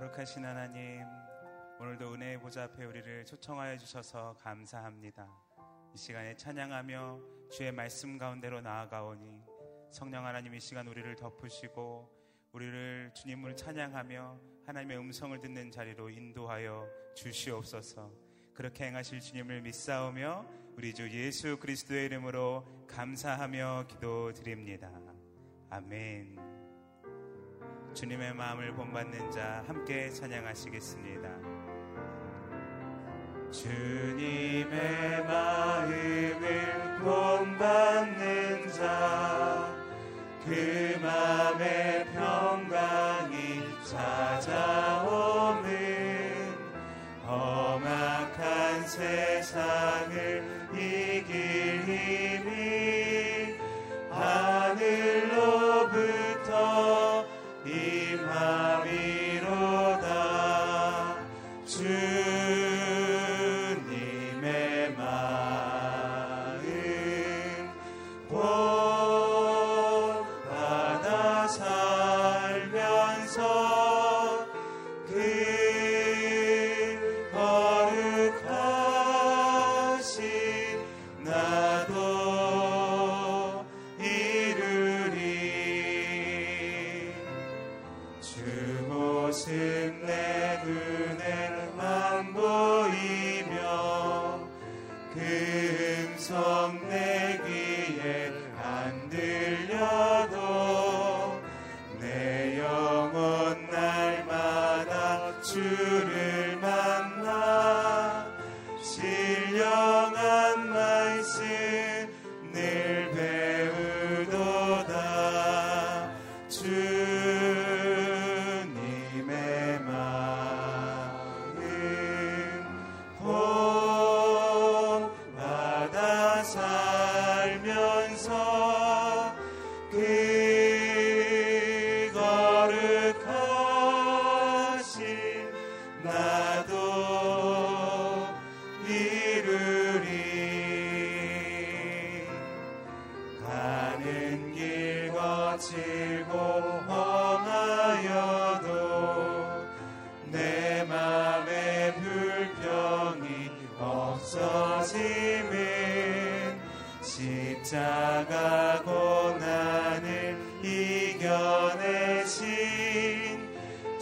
[0.00, 1.04] 거룩하신 하나님,
[1.78, 5.28] 오늘도 은혜의 보좌 앞에 우리를 초청하여 주셔서 감사합니다.
[5.94, 7.20] 이 시간에 찬양하며
[7.50, 9.42] 주의 말씀 가운데로 나아가오니
[9.90, 12.08] 성령 하나님 이 시간 우리를 덮으시고
[12.52, 18.10] 우리를 주님을 찬양하며 하나님의 음성을 듣는 자리로 인도하여 주시옵소서.
[18.54, 20.46] 그렇게 행하실 주님을 믿사오며
[20.78, 24.90] 우리 주 예수 그리스도의 이름으로 감사하며 기도드립니다.
[25.68, 26.39] 아멘.
[27.92, 31.28] 주님의 마음을 본받는 자 함께 찬양하시겠습니다.
[33.50, 39.74] 주님의 마음을 본받는 자,
[40.44, 45.09] 그 마음의 평강이 찾아오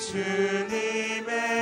[0.08, 1.57] 이곳에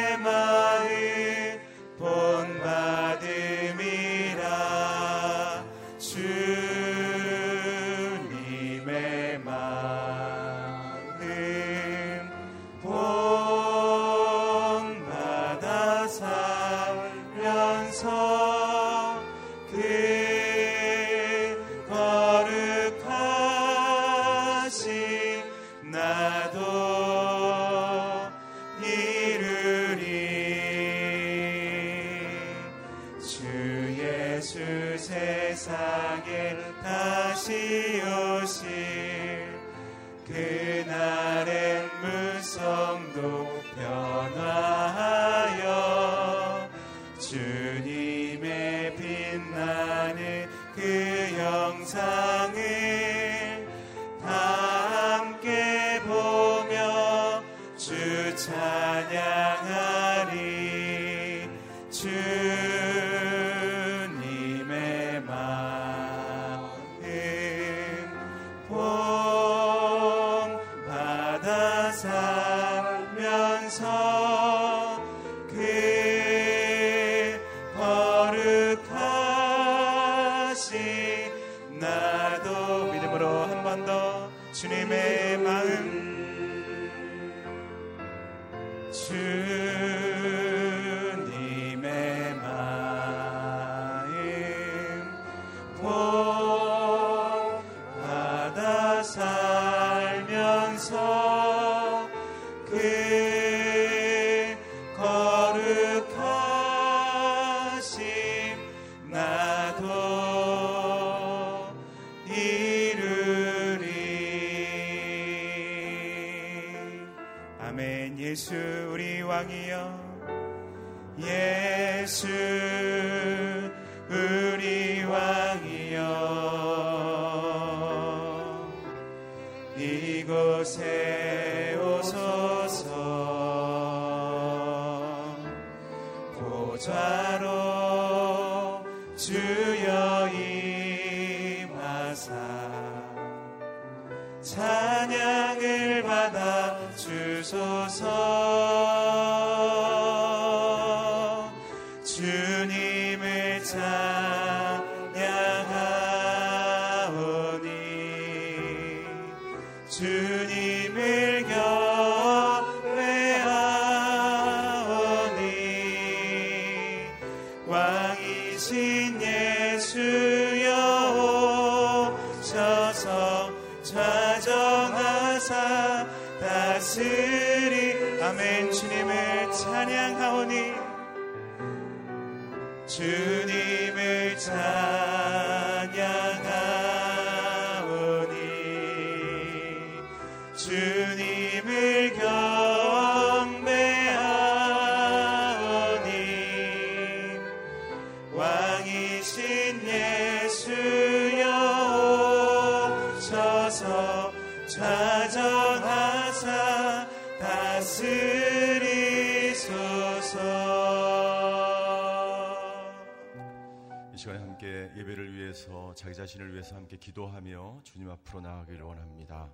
[218.16, 219.50] 앞으로 나아가기를 원합니다.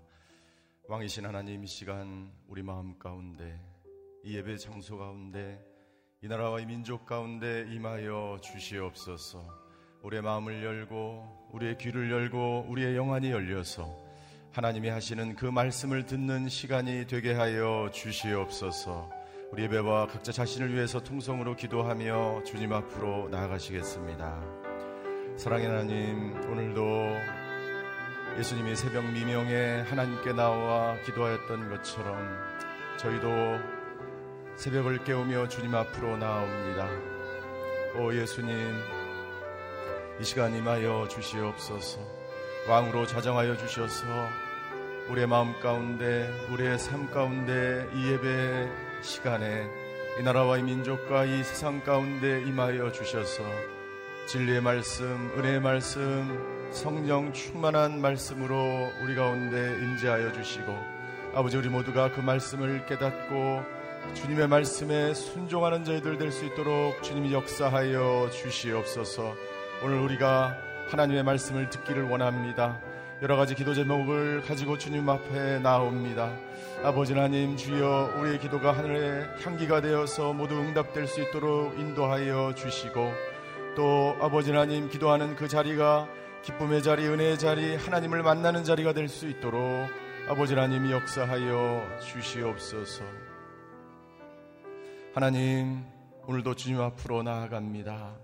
[0.88, 3.61] 왕이신 하나님 이 시간 우리 마음 가운데
[4.25, 5.61] 이 예배 장소 가운데
[6.23, 9.45] 이 나라와 이 민족 가운데 임하여 주시옵소서.
[10.02, 13.97] 우리의 마음을 열고 우리의 귀를 열고 우리의 영안이 열려서
[14.52, 19.11] 하나님이 하시는 그 말씀을 듣는 시간이 되게 하여 주시옵소서.
[19.50, 24.40] 우리 예배와 각자 자신을 위해서 통성으로 기도하며 주님 앞으로 나아가시겠습니다.
[25.37, 27.41] 사랑의 하나님, 오늘도
[28.39, 32.17] 예수님이 새벽 미명에 하나님께 나와 기도하였던 것처럼
[32.97, 33.29] 저희도
[34.57, 36.89] 새벽을 깨우며 주님 앞으로 나옵니다.
[37.99, 38.57] 오 예수님,
[40.19, 42.01] 이 시간 임하여 주시옵소서.
[42.69, 44.07] 왕으로 자정하여 주셔서
[45.11, 48.71] 우리의 마음 가운데, 우리의 삶 가운데 이 예배
[49.03, 49.69] 시간에
[50.19, 53.43] 이 나라와 이 민족과 이 세상 가운데 임하여 주셔서
[54.27, 60.75] 진리의 말씀, 은혜의 말씀, 성령 충만한 말씀으로 우리 가운데 임재하여 주시고
[61.35, 63.62] 아버지 우리 모두가 그 말씀을 깨닫고
[64.14, 69.35] 주님의 말씀에 순종하는 저희들 될 수 있도록 주님이 역사하여 주시옵소서.
[69.85, 70.57] 오늘 우리가
[70.88, 72.81] 하나님의 말씀을 듣기를 원합니다.
[73.23, 76.33] 여러 가지 기도 제목을 가지고 주님 앞에 나옵니다.
[76.83, 83.12] 아버지 하나님 주여 우리의 기도가 하늘의 향기가 되어서 모두 응답될 수 있도록 인도하여 주시고
[83.76, 86.09] 또 아버지 하나님 기도하는 그 자리가
[86.42, 89.61] 기쁨의 자리, 은혜의 자리, 하나님을 만나는 자리가 될 수 있도록
[90.28, 93.04] 아버지 하나님 역사하여 주시옵소서.
[95.14, 95.84] 하나님
[96.26, 98.16] 오늘도 주님 앞으로 나아갑니다.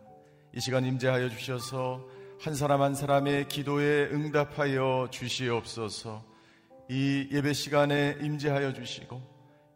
[0.55, 2.05] 이 시간 임재하여 주셔서
[2.41, 6.25] 한 사람 한 사람의 기도에 응답하여 주시옵소서.
[6.89, 9.21] 이 예배 시간에 임재하여 주시고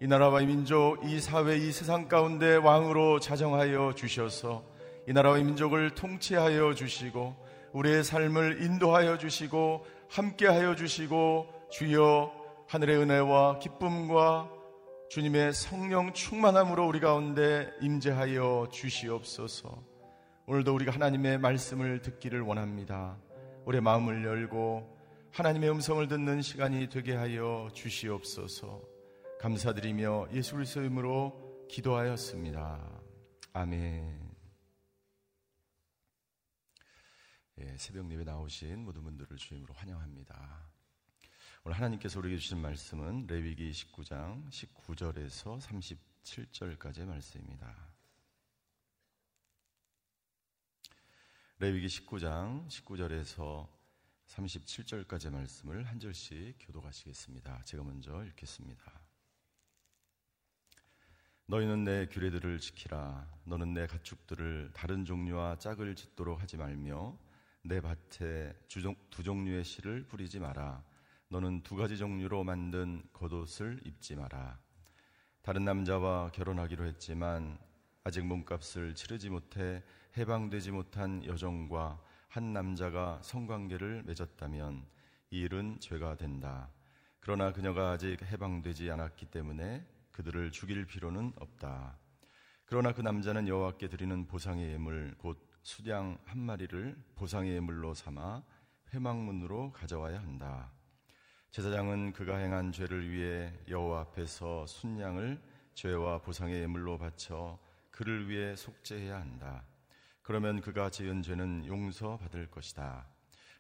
[0.01, 4.65] 이 나라와 이 민족, 이 사회, 이 세상 가운데 왕으로 자정하여 주셔서
[5.07, 7.37] 이 나라와 이 민족을 통치하여 주시고
[7.73, 12.33] 우리의 삶을 인도하여 주시고 함께하여 주시고 주여
[12.69, 14.51] 하늘의 은혜와 기쁨과
[15.11, 19.83] 주님의 성령 충만함으로 우리 가운데 임재하여 주시옵소서.
[20.47, 23.17] 오늘도 우리가 하나님의 말씀을 듣기를 원합니다.
[23.67, 24.97] 우리의 마음을 열고
[25.33, 28.81] 하나님의 음성을 듣는 시간이 되게 하여 주시옵소서.
[29.41, 32.81] 감사드리며 예수 그리스도의 이름으로 기도하였습니다.
[33.53, 34.22] 아멘.
[37.65, 40.67] 예, 새벽 예배 나오신 모든 분들을 주임으로 환영합니다.
[41.63, 45.61] 오늘 하나님께서 우리에게 주신 말씀은 레위기 19장 19절에서
[46.25, 47.95] 37절까지의 말씀입니다.
[51.61, 53.69] 레위기 19장 19절에서
[54.27, 57.63] 37절까지의 말씀을 한 절씩 교도하시겠습니다.
[57.63, 59.01] 제가 먼저 읽겠습니다.
[61.47, 63.31] 너희는 내 규례들을 지키라.
[63.45, 67.17] 너는 내 가축들을 다른 종류와 짝을 짓도록 하지 말며
[67.65, 70.83] 내 밭에 두 종류의 실을 뿌리지 마라.
[71.29, 74.59] 너는 두 가지 종류로 만든 겉옷을 입지 마라.
[75.43, 77.59] 다른 남자와 결혼하기로 했지만
[78.03, 79.83] 아직 몸값을 치르지 못해
[80.17, 84.85] 해방되지 못한 여종과 한 남자가 성관계를 맺었다면
[85.31, 86.69] 이 일은 죄가 된다.
[87.21, 91.97] 그러나 그녀가 아직 해방되지 않았기 때문에 그들을 죽일 필요는 없다.
[92.65, 98.43] 그러나 그 남자는 여호와께 드리는 보상의 예물 곧 수량 한 마리를 보상의 예물로 삼아
[98.93, 100.73] 회막문으로 가져와야 한다.
[101.53, 105.41] 제사장은 그가 행한 죄를 위해 여호와 앞에서 순양을
[105.75, 107.59] 죄와 보상의 예물로 바쳐
[107.91, 109.65] 그를 위해 속죄해야 한다.
[110.23, 113.07] 그러면 그가 지은 죄는 용서받을 것이다.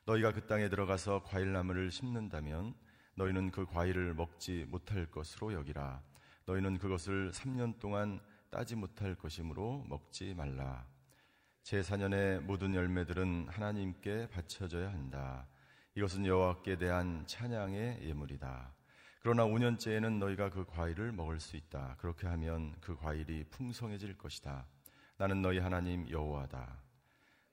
[0.05, 2.75] 너희가 그 땅에 들어가서 과일나무를 심는다면
[3.15, 6.03] 너희는 그 과일을 먹지 못할 것으로 여기라.
[6.47, 10.92] 너희는 그것을 3년 동안 따지 못할 것이므로 먹지 말라.
[11.65, 15.47] 제4년의 모든 열매들은 하나님께 바쳐져야 한다.
[15.95, 18.73] 이것은 여호와께 대한 찬양의 예물이다.
[19.21, 21.97] 그러나 5년째에는 너희가 그 과일을 먹을 수 있다.
[21.99, 24.67] 그렇게 하면 그 과일이 풍성해질 것이다.
[25.17, 26.83] 나는 너희 하나님 여호와다.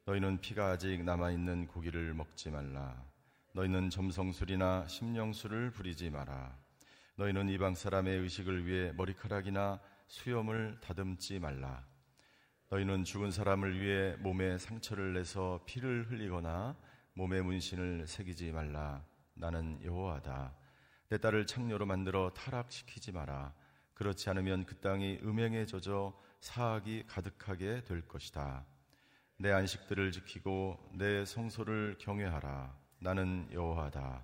[0.06, 3.04] 너희는 피가 아직 남아 있는 고기를 먹지 말라.
[3.54, 6.58] 너희는 점성술이나 심령술을 부리지 마라.
[7.16, 11.89] 너희는 이방 사람의 의식을 위해 머리카락이나 수염을 다듬지 말라.
[12.72, 16.78] 너희는 죽은 사람을 위해 몸에 상처를 내서 피를 흘리거나
[17.14, 19.04] 몸에 문신을 새기지 말라.
[19.34, 20.54] 나는 여호와다.
[21.10, 23.56] 내 딸을 창녀로 만들어 타락시키지 마라.
[23.96, 28.64] 그렇지 않으면 그 땅이 음행에 젖어 사악이 가득하게 될 것이다.
[29.40, 32.78] 내 안식들을 지키고 내 성소를 경외하라.
[33.00, 34.24] 나는 여호와다.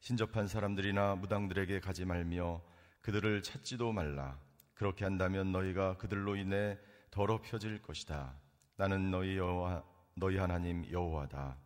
[0.00, 2.60] 신접한 사람들이나 무당들에게 가지 말며
[3.00, 4.40] 그들을 찾지도 말라.
[4.74, 6.76] 그렇게 한다면 너희가 그들로 인해
[7.16, 8.34] 더럽혀질 것이다.
[8.76, 9.82] 나는 너희 여호와
[10.16, 11.56] 너희 하나님 여호와다.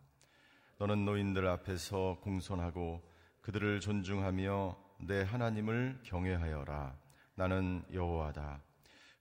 [0.79, 3.01] 너는 노인들 앞에서 공손하고
[3.41, 6.97] 그들을 존중하며 내 하나님을 경외하여라.
[7.35, 8.61] 나는 여호와다.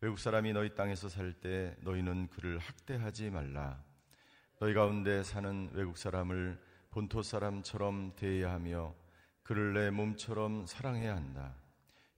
[0.02, 3.82] 외국 사람이 너희 땅에서 살 때 너희는 그를 학대하지 말라.
[4.60, 6.60] 너희 가운데 사는 외국 사람을
[6.90, 8.94] 본토 사람처럼 대해야 하며
[9.42, 11.56] 그를 내 몸처럼 사랑해야 한다.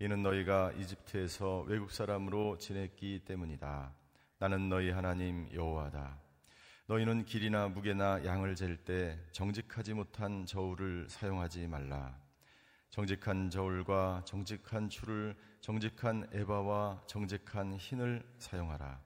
[0.01, 4.02] 이는 너희가 이집트에서 외국 사람으로 지냈기 때문이다.
[4.43, 6.19] 나는 너희 하나님 여호와다.
[6.89, 12.19] 너희는 길이나 무게나 양을 잴 때 정직하지 못한 저울을 사용하지 말라.
[12.91, 19.01] 정직한 저울과 정직한 추를 정직한 에바와 정직한 흰을 사용하라.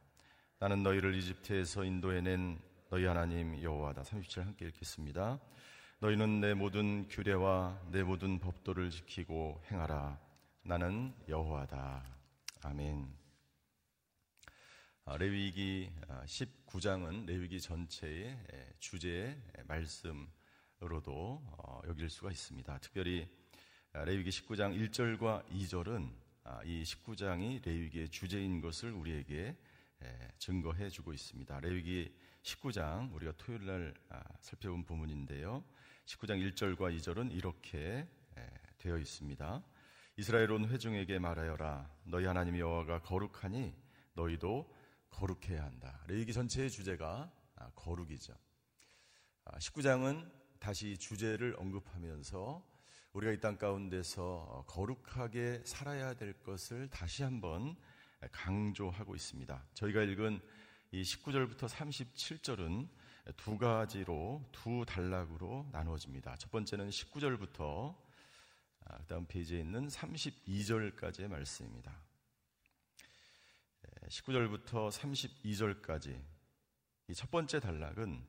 [0.58, 4.04] 나는 너희를 이집트에서 인도해낸 너희 하나님 여호와다.
[4.04, 5.38] 37 함께 읽겠습니다.
[5.98, 10.18] 너희는 내 모든 규례와 내 모든 법도를 지키고 행하라.
[10.62, 12.04] 나는 여호와다.
[12.62, 13.25] 아멘.
[15.08, 18.36] 아, 레위기 19장은 아, 레위기 전체의
[18.80, 22.78] 주제의 말씀으로도 어, 여길 수가 있습니다.
[22.78, 23.28] 특별히
[23.92, 26.10] 아, 레위기 19장 1절과 2절은
[26.64, 29.56] 이 19장이 레위기의 주제인 것을 우리에게
[30.38, 31.60] 증거해 주고 있습니다.
[31.60, 33.94] 레위기 19장 우리가 토요일 날
[34.40, 35.62] 살펴본 부분인데요.
[36.06, 38.08] 19장 1절과 2절은 이렇게
[38.78, 39.62] 되어 있습니다.
[40.16, 41.88] 이스라엘 온 회중에게 말하여라.
[42.06, 43.72] 너희 하나님 여호와가 거룩하니
[44.14, 44.75] 너희도
[45.10, 46.02] 거룩해야 한다.
[46.08, 48.34] 레위기 전체의 주제가 아, 거룩이죠.
[49.44, 52.76] 19장은 아, 다시 주제를 언급하면서
[53.12, 57.76] 우리가 이 땅 가운데서 어, 거룩하게 살아야 될 것을 다시 한번
[58.30, 59.66] 강조하고 있습니다.
[59.74, 60.40] 저희가 읽은
[60.92, 62.88] 이 19절부터 37절은
[63.36, 66.36] 두 가지로 두 단락으로 나누어집니다.
[66.36, 67.96] 첫 번째는 19절부터
[68.84, 72.05] 아, 그다음 페이지에 있는 32절까지의 말씀입니다.
[74.08, 76.22] 19절부터 32절까지
[77.08, 78.26] 이 첫 번째 단락은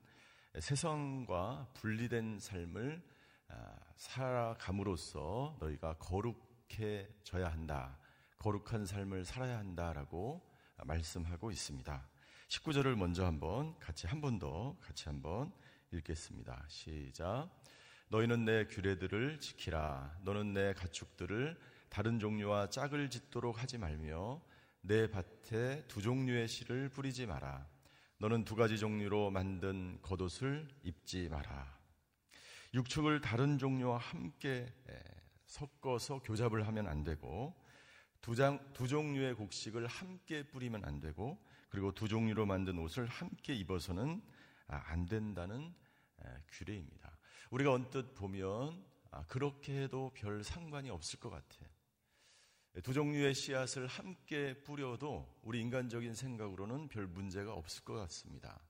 [0.59, 3.01] 세상과 분리된 삶을
[3.49, 7.97] 아, 살아감으로써 너희가 거룩해져야 한다.
[8.39, 10.41] 거룩한 삶을 살아야 한다라고
[10.83, 12.07] 말씀하고 있습니다.
[12.49, 15.51] 19절을 먼저 한번 같이 한 번 더 같이 한번
[15.91, 16.65] 읽겠습니다.
[16.67, 17.49] 시작.
[18.09, 20.19] 너희는 내 규례들을 지키라.
[20.23, 21.59] 너는 내 가축들을
[21.89, 24.41] 다른 종류와 짝을 짓도록 하지 말며
[24.87, 27.67] 내 밭에 두 종류의 실을 뿌리지 마라.
[28.19, 31.77] 너는 두 가지 종류로 만든 겉옷을 입지 마라.
[32.73, 34.73] 육축을 다른 종류와 함께
[35.45, 37.53] 섞어서 교잡을 하면 안 되고
[38.21, 43.53] 두, 장, 두 종류의 곡식을 함께 뿌리면 안 되고 그리고 두 종류로 만든 옷을 함께
[43.55, 44.21] 입어서는
[44.67, 45.73] 아, 안 된다는
[46.47, 47.17] 규례입니다.
[47.49, 51.66] 우리가 언뜻 보면 아, 그렇게 해도 별 상관이 없을 것 같아요.
[52.83, 58.61] 두 종류의 씨앗을 함께 뿌려도 우리 인간적인 생각으로는 별 문제가 없을 것 같습니다.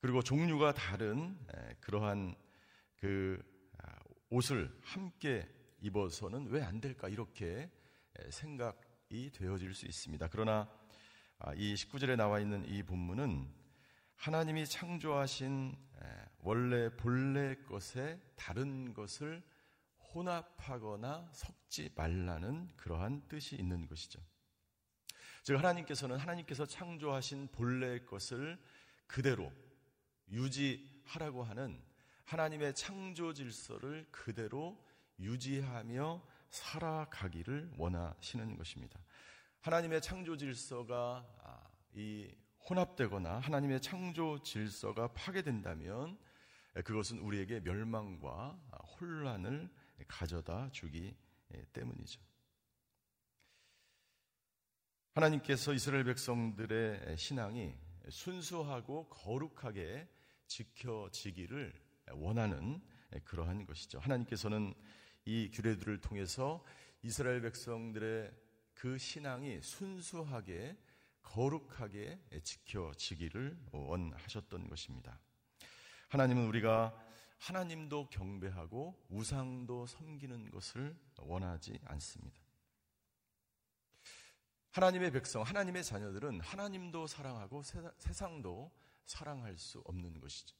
[0.00, 1.38] 그리고 종류가 다른
[1.80, 2.34] 그러한
[2.96, 3.40] 그
[3.78, 3.98] 아,
[4.30, 5.48] 옷을 함께
[5.80, 7.70] 입어서는 왜 안 될까 이렇게
[8.30, 10.26] 생각이 되어질 수 있습니다.
[10.28, 10.68] 그러나
[11.38, 13.48] 아, 이 19절에 나와 있는 이 본문은
[14.16, 15.76] 하나님이 창조하신
[16.40, 19.42] 원래 본래 것에 다른 것을
[20.14, 24.20] 혼합하거나 섞지 말라는 그러한 뜻이 있는 것이죠.
[25.42, 28.58] 즉 하나님께서는 하나님께서 창조하신 본래 것을
[29.06, 29.52] 그대로
[30.30, 31.82] 유지하라고 하는
[32.24, 34.78] 하나님의 창조 질서를 그대로
[35.18, 39.00] 유지하며 살아가기를 원하시는 것입니다.
[39.60, 42.30] 하나님의 창조 질서가 아, 이
[42.68, 46.18] 혼합되거나 하나님의 창조 질서가 파괴된다면
[46.84, 48.58] 그것은 우리에게 멸망과
[49.00, 49.70] 혼란을
[50.06, 51.16] 가져다 주기
[51.72, 52.20] 때문이죠.
[55.14, 57.74] 하나님께서 이스라엘 백성들의 신앙이
[58.08, 60.08] 순수하고 거룩하게
[60.46, 61.72] 지켜지기를
[62.12, 62.80] 원하는
[63.24, 63.98] 그러한 것이죠.
[63.98, 64.74] 하나님께서는
[65.24, 66.64] 이 규례들을 통해서
[67.02, 68.32] 이스라엘 백성들의
[68.74, 70.76] 그 신앙이 순수하게
[71.22, 75.20] 거룩하게 지켜지기를 원하셨던 것입니다.
[76.08, 76.94] 하나님은 우리가
[77.38, 82.40] 하나님도 경배하고 우상도 섬기는 것을 원하지 않습니다.
[84.70, 87.62] 하나님의 백성, 하나님의 자녀들은 하나님도 사랑하고
[87.96, 88.70] 세상도
[89.04, 90.56] 사랑할 수 없는 것이죠.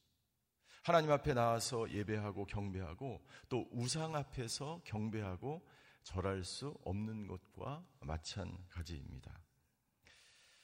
[0.82, 5.68] 하나님 앞에 나와서 예배하고 경배하고 또 우상 앞에서 경배하고
[6.02, 9.38] 절할 수 없는 것과 마찬가지입니다.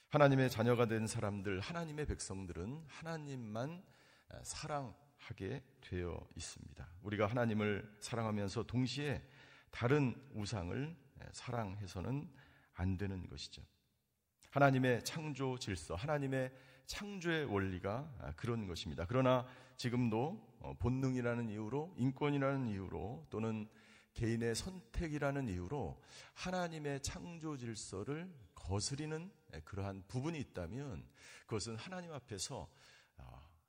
[0.09, 3.83] 하나님의 자녀가 된 사람들, 하나님의 백성들은 하나님만
[4.41, 6.87] 사랑 하게 되어 있습니다.
[7.01, 9.23] 우리가 하나님을 사랑하면서 동시에
[9.71, 10.95] 다른 우상을
[11.31, 12.29] 사랑해서는
[12.73, 13.63] 안 되는 것이죠.
[14.51, 16.53] 하나님의 창조 질서, 하나님의
[16.85, 19.05] 창조의 원리가 그런 것입니다.
[19.07, 23.67] 그러나 지금도 어, 본능이라는 이유로, 인권이라는 이유로 또는
[24.13, 26.01] 개인의 선택이라는 이유로
[26.35, 29.29] 하나님의 창조 질서를 거스리는
[29.65, 31.05] 그러한 부분이 있다면
[31.41, 32.84] 그것은 하나님 앞에서 아,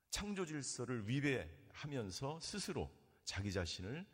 [0.09, 2.89] 창조 질서를 위배하면서 스스로
[3.23, 4.05] 자기 자신을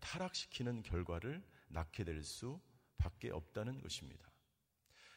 [0.00, 4.30] 타락시키는 결과를 낳게 될 수밖에 없다는 것입니다.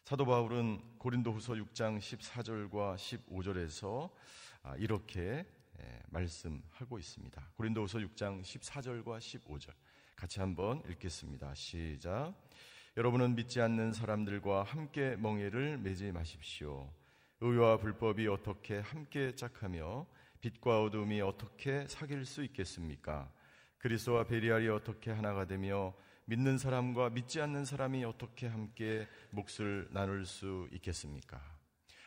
[0.04, 4.12] 사도 바울은 고린도후서 6장 14절과 15절에서
[4.64, 5.46] 아, 이렇게
[6.10, 7.50] 말씀하고 있습니다.
[7.56, 9.74] 고린도후서 6장 14절과 15절
[10.16, 11.54] 같이 한번 읽겠습니다.
[11.56, 12.34] 시작.
[12.98, 16.90] 여러분은 믿지 않는 사람들과 함께 멍해를 매지 마십시오.
[17.42, 20.06] 의와 불법이 어떻게 함께 짝하며
[20.46, 23.32] 빛과 어둠이 어떻게 사귈 수 있겠습니까?
[23.80, 30.68] 그리스도와 베리알이 어떻게 하나가 되며 믿는 사람과 믿지 않는 사람이 어떻게 함께 몫을 나눌 수
[30.72, 31.42] 있겠습니까?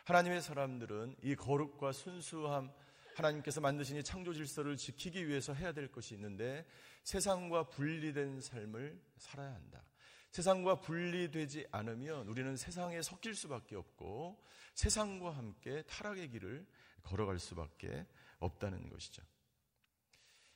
[0.04, 2.70] 하나님의 사람들은 이 거룩과 순수함
[3.16, 6.64] 하나님께서 만드신 이 창조 질서를 지키기 위해서 해야 될 것이 있는데
[7.02, 9.82] 세상과 분리된 삶을 살아야 한다.
[10.30, 14.40] 세상과 분리되지 않으면 우리는 세상에 섞일 수밖에 없고
[14.74, 16.64] 세상과 함께 타락의 길을
[17.02, 18.06] 걸어갈 수밖에
[18.38, 19.22] 없다는 것이죠.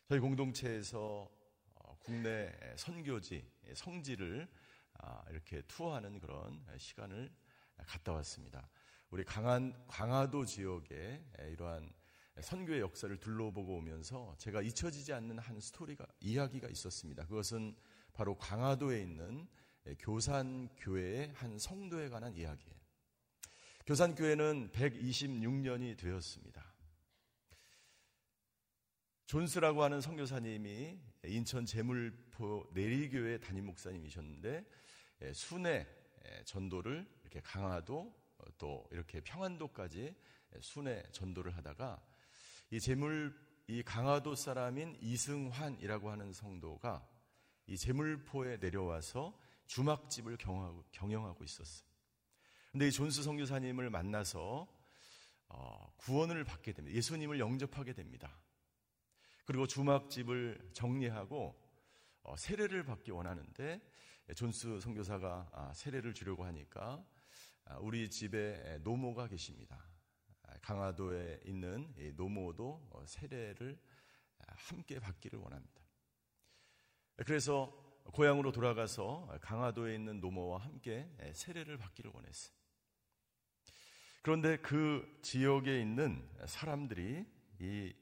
[0.09, 1.31] 저희 공동체에서
[1.75, 4.49] 어, 국내 선교지, 성지를
[4.99, 7.33] 아, 이렇게 투어하는 그런 시간을
[7.87, 8.69] 갔다 왔습니다.
[9.11, 11.93] 우리 강한, 강화도 지역에 이러한
[12.41, 17.27] 선교의 역사를 둘러보고 오면서 제가 잊혀지지 않는 한 스토리가 이야기가 있었습니다.
[17.27, 17.77] 그것은
[18.15, 19.49] 바로 강화도에 있는
[19.99, 22.77] 교산교회의 한 성도에 관한 이야기예요.
[23.87, 26.72] 교산교회는 126년이 되었습니다.
[29.33, 34.63] 존스라고 하는 선교사님이 인천 제물포 내리교회 담임 목사님이셨는데
[35.33, 35.87] 순회
[36.45, 38.15] 전도를 이렇게 강화도
[38.59, 40.15] 또 이렇게 평안도까지
[40.61, 42.05] 순회 전도를 하다가
[42.73, 43.35] 이 제물
[43.69, 47.09] 이 강화도 사람인 이승환이라고 하는 성도가
[47.69, 51.89] 이 제물포에 내려와서 주막집을 경영하고, 경영하고 있었어요.
[52.71, 54.69] 근데 이 존스 성교사님을 만나서
[55.49, 56.95] 어, 구원을 받게 됩니다.
[56.95, 58.42] 예수님을 영접하게 됩니다.
[59.45, 61.61] 그리고 주막집을 정리하고
[62.23, 63.81] 어, 세례를 받기 원하는데
[64.37, 67.05] 존스 성교사가 아, 세례를 주려고 하니까
[67.65, 69.85] 아, 우리 집에 노모가 계십니다.
[70.63, 73.81] 강화도에 있는 노모도 어, 세례를
[74.47, 75.83] 함께 받기를 원합니다.
[77.17, 77.73] 그래서
[78.13, 82.55] 고향으로 돌아가서 강화도에 있는 노모와 함께 세례를 받기를 원했어요.
[84.23, 87.27] 그런데 그 지역에 있는 사람들이
[87.61, 87.93] 이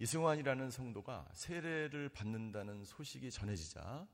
[0.00, 4.06] 이승환이라는 성도가 세례를 받는다는 소식이 전해지자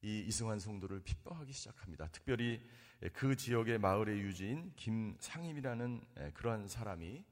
[0.00, 2.08] 이 이승환 성도를 핍박하기 시작합니다.
[2.08, 2.60] 특별히
[3.12, 7.24] 그 지역의 마을의 유지인 김상임이라는 그러한 사람이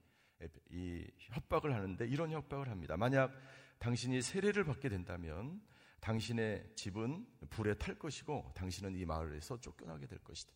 [0.70, 2.98] 이 협박을 하는데 이런 협박을 합니다.
[2.98, 3.32] 만약
[3.78, 5.62] 당신이 세례를 받게 된다면
[6.00, 10.52] 당신의 집은 불에 탈 것이고 당신은 이 마을에서 쫓겨나게 될 것이다.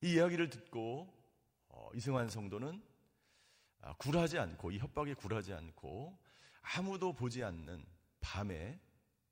[0.00, 1.12] 이 이야기를 듣고
[1.68, 2.93] 어, 이승환 성도는 아,
[3.98, 6.18] 굴하지 않고 이 협박에 굴하지 않고
[6.62, 7.84] 아무도 보지 않는
[8.20, 8.80] 밤에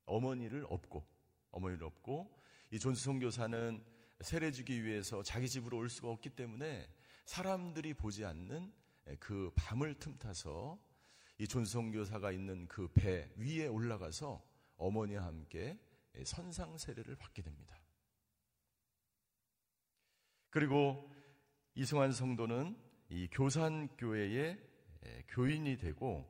[0.05, 1.05] 어머니를 업고
[1.51, 2.39] 어머니를 업고
[2.71, 3.83] 이 존스 성교사는
[4.21, 6.87] 세례 주기 위해서 자기 집으로 올 수가 없기 때문에
[7.25, 8.71] 사람들이 보지 않는
[9.19, 10.79] 그 밤을 틈타서
[11.39, 14.41] 이 존성교사가 있는 그 배 위에 올라가서
[14.77, 15.79] 어머니와 함께
[16.25, 17.79] 선상 세례를 받게 됩니다.
[20.49, 21.09] 그리고
[21.75, 22.77] 이승환 성도는
[23.13, 24.57] 이 교산교회의
[25.27, 26.27] 교인이 되고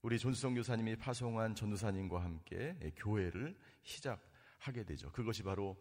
[0.00, 5.10] 우리 존수성 교사님이 파송한 전도사님과 함께 교회를 시작하게 되죠.
[5.10, 5.76] 그것이 바로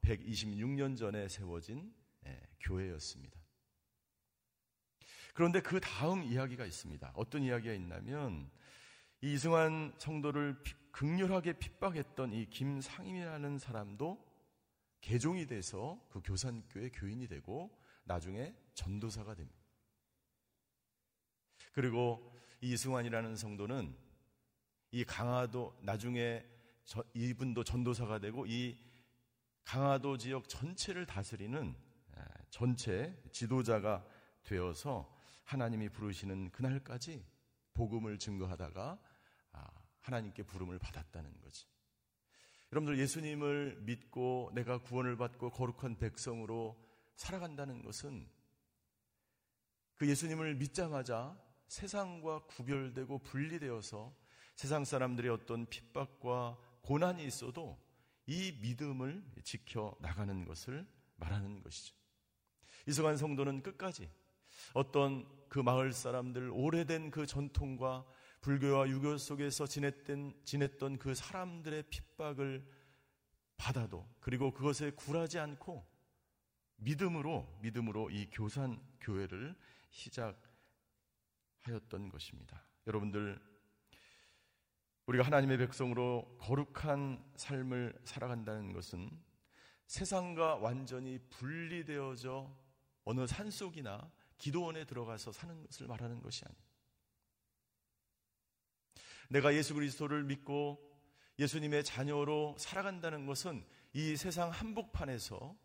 [0.00, 1.94] 126년 어, 전에 세워진
[2.26, 3.40] 예, 교회였습니다.
[5.32, 7.12] 그런데 그 다음 이야기가 있습니다.
[7.14, 8.50] 어떤 이야기가 있냐면
[9.20, 14.26] 이 이승환 성도를 극렬하게 핍박했던 이 김상임이라는 사람도
[15.00, 17.70] 개종이 돼서 그 교산교회 교인이 되고
[18.02, 19.60] 나중에 전도사가 됩니다.
[21.72, 23.96] 그리고 이승환이라는 성도는
[24.90, 26.44] 이 강화도 나중에
[26.84, 28.78] 저, 이분도 전도사가 되고 이
[29.64, 31.74] 강화도 지역 전체를 다스리는
[32.52, 34.06] 전체 지도자가
[34.42, 35.10] 되어서
[35.44, 37.24] 하나님이 부르시는 그날까지
[37.72, 39.00] 복음을 증거하다가
[39.52, 41.66] 아, 하나님께 부름을 받았다는 거지.
[42.70, 46.78] 여러분들 예수님을 믿고 내가 구원을 받고 거룩한 백성으로
[47.16, 48.28] 살아간다는 것은
[50.02, 54.12] 그 예수님을 믿자마자 세상과 구별되고 분리되어서
[54.56, 57.80] 세상 사람들의 어떤 핍박과 고난이 있어도
[58.26, 60.84] 이 믿음을 지켜 나가는 것을
[61.18, 61.94] 말하는 것이죠.
[62.88, 64.10] 이승환 성도는 끝까지
[64.74, 68.04] 어떤 그 마을 사람들 오래된 그 전통과
[68.40, 72.66] 불교와 유교 속에서 지냈던, 지냈던 그 사람들의 핍박을
[73.56, 75.86] 받아도 그리고 그것에 굴하지 않고
[76.78, 79.54] 믿음으로 믿음으로 이 교산 교회를
[79.92, 80.40] 시작하였던
[82.10, 82.64] 것입니다.
[82.86, 83.40] 여러분들
[85.06, 89.10] 우리가 하나님의 백성으로 거룩한 삶을 살아간다는 것은
[89.86, 92.56] 세상과 완전히 분리되어져
[93.04, 96.62] 어느 산속이나 기도원에 들어가서 사는 것을 말하는 것이 아니에요.
[99.28, 100.90] 내가 예수 그리스도를 믿고
[101.38, 105.56] 예수님의 자녀로 살아간다는 것은 이 세상 한복판에서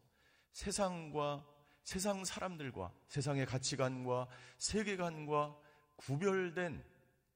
[0.52, 1.57] 세상과
[1.88, 5.58] 세상 사람들과 세상의 가치관과 세계관과
[5.96, 6.84] 구별된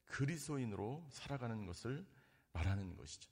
[0.08, 2.06] 그리스도인으로 살아가는 것을
[2.52, 3.32] 말하는 것이죠.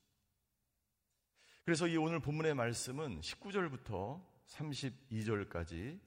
[1.66, 6.00] 그래서 이 오늘 본문의 말씀은 19절부터 32절까지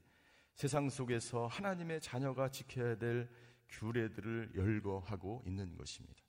[0.55, 3.29] 세상 속에서 하나님의 자녀가 지켜야 될
[3.69, 6.23] 규례들을 열거하고 있는 것입니다.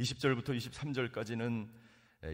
[0.00, 1.70] 20절부터 23절까지는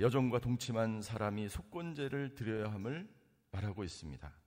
[0.01, 3.07] 여종과 동침한 사람이 속건제를 드려야 함을
[3.51, 4.40] 말하고 있습니다.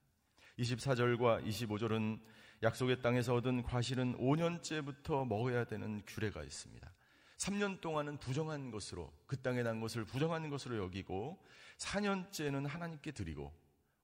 [0.60, 2.20] 24절과 25절은
[2.62, 6.94] 약속의 땅에서 얻은 과실은 5년째부터 먹어야 되는 규례가 있습니다.
[7.38, 11.44] 3년 동안은 부정한 것으로 그 땅에 난 것을 부정한 것으로 여기고
[11.78, 13.54] 4년째는 하나님께 드리고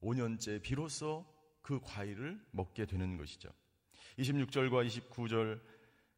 [0.01, 1.25] 5년째 비로소
[1.62, 3.49] 그 과일을 먹게 되는 것이죠.
[4.17, 5.62] 26절과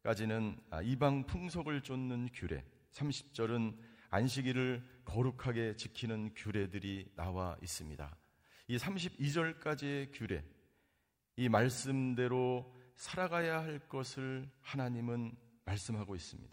[0.02, 3.76] 29절까지는 아, 이방 풍속을 쫓는 규례, 30절은
[4.10, 8.16] 안식일을 거룩하게 지키는 규례들이 나와 있습니다.
[8.68, 10.44] 이 32절까지의 규례,
[11.36, 16.52] 이 말씀대로 살아가야 할 것을 하나님은 말씀하고 있습니다.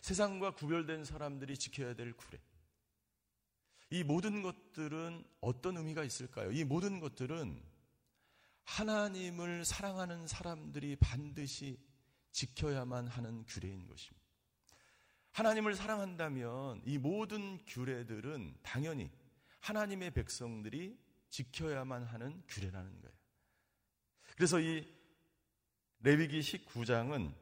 [0.00, 2.38] 세상과 구별된 사람들이 지켜야 될 규례.
[3.90, 6.52] 이 모든 것들은 어떤 의미가 있을까요?
[6.52, 7.60] 이 모든 것들은
[8.64, 11.76] 하나님을 사랑하는 사람들이 반드시
[12.30, 14.20] 지켜야만 하는 규례인 것입니다.
[15.32, 19.10] 하나님을 사랑한다면 이 모든 규례들은 당연히
[19.60, 20.96] 하나님의 백성들이
[21.30, 23.16] 지켜야만 하는 규례라는 거예요.
[24.36, 24.86] 그래서 이
[26.00, 27.34] 레위기 19장은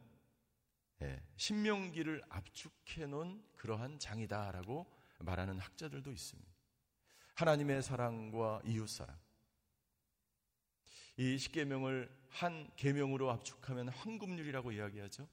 [1.03, 4.87] 예, 신명기를 압축해 놓은 그러한 장이다라고
[5.21, 6.51] 말하는 학자들도 있습니다.
[7.35, 9.17] 하나님의 사랑과 이웃 사랑.
[11.17, 15.29] 이 십계명을 한 계명으로 압축하면 황금률이라고 이야기하죠.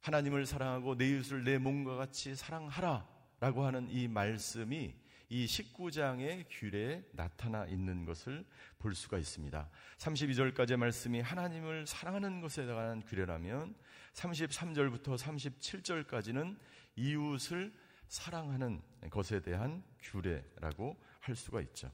[0.00, 4.94] 하나님을 사랑하고 내 이웃을 내 몸과 같이 사랑하라라고 하는 이 말씀이
[5.32, 8.44] 이 19장의 규례에 나타나 있는 것을
[8.78, 9.70] 볼 수가 있습니다.
[9.96, 13.74] 32절까지의 말씀이 하나님을 사랑하는 것에 관한 규례라면
[14.12, 16.58] 33절부터 37절까지는
[16.96, 17.72] 이웃을
[18.08, 21.90] 사랑하는 것에 대한 규례라고 할 수가 있죠.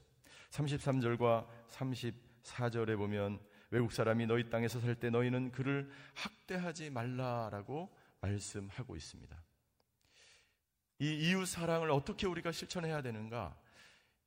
[0.49, 3.39] 33절과 34절에 보면
[3.71, 9.48] 외국 사람이 너희 땅에서 살 때 너희는 그를 학대하지 말라라고 말씀하고 있습니다.
[10.99, 13.57] 이 이웃 사랑을 어떻게 우리가 실천해야 되는가?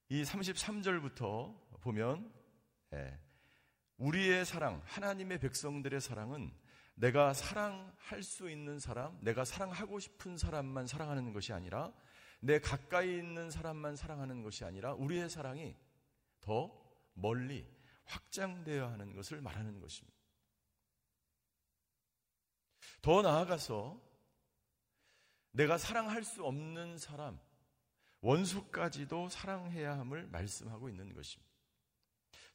[0.08, 2.32] 이 33절부터 보면
[2.94, 3.18] 예,
[3.98, 6.52] 우리의 사랑, 하나님의 백성들의 사랑은
[6.94, 11.92] 내가 사랑할 수 있는 사람, 내가 사랑하고 싶은 사람만 사랑하는 것이 아니라
[12.40, 15.76] 내 가까이 있는 사람만 사랑하는 것이 아니라 우리의 사랑이
[16.40, 16.70] 더
[17.14, 17.66] 멀리
[18.04, 20.16] 확장되어야 하는 것을 말하는 것입니다.
[23.00, 24.00] 더 나아가서
[25.52, 27.38] 내가 사랑할 수 없는 사람,
[28.20, 31.52] 원수까지도 사랑해야 함을 말씀하고 있는 것입니다.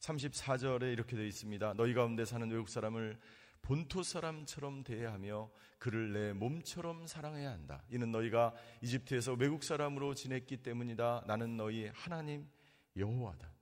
[0.00, 1.74] 34절에 이렇게 되어 있습니다.
[1.74, 3.18] 너희 가운데 사는 외국 사람을
[3.62, 7.82] 본토 사람처럼 대하며 그를 내 몸처럼 사랑해야 한다.
[7.90, 11.24] 이는 너희가 이집트에서 외국 사람으로 지냈기 때문이다.
[11.26, 12.48] 나는 너희 하나님
[12.96, 13.52] 여호와다.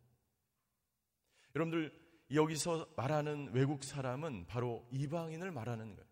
[1.54, 1.92] 여러분들
[2.32, 6.05] 여기서 말하는 외국 사람은 바로 이방인을 말하는 거예요.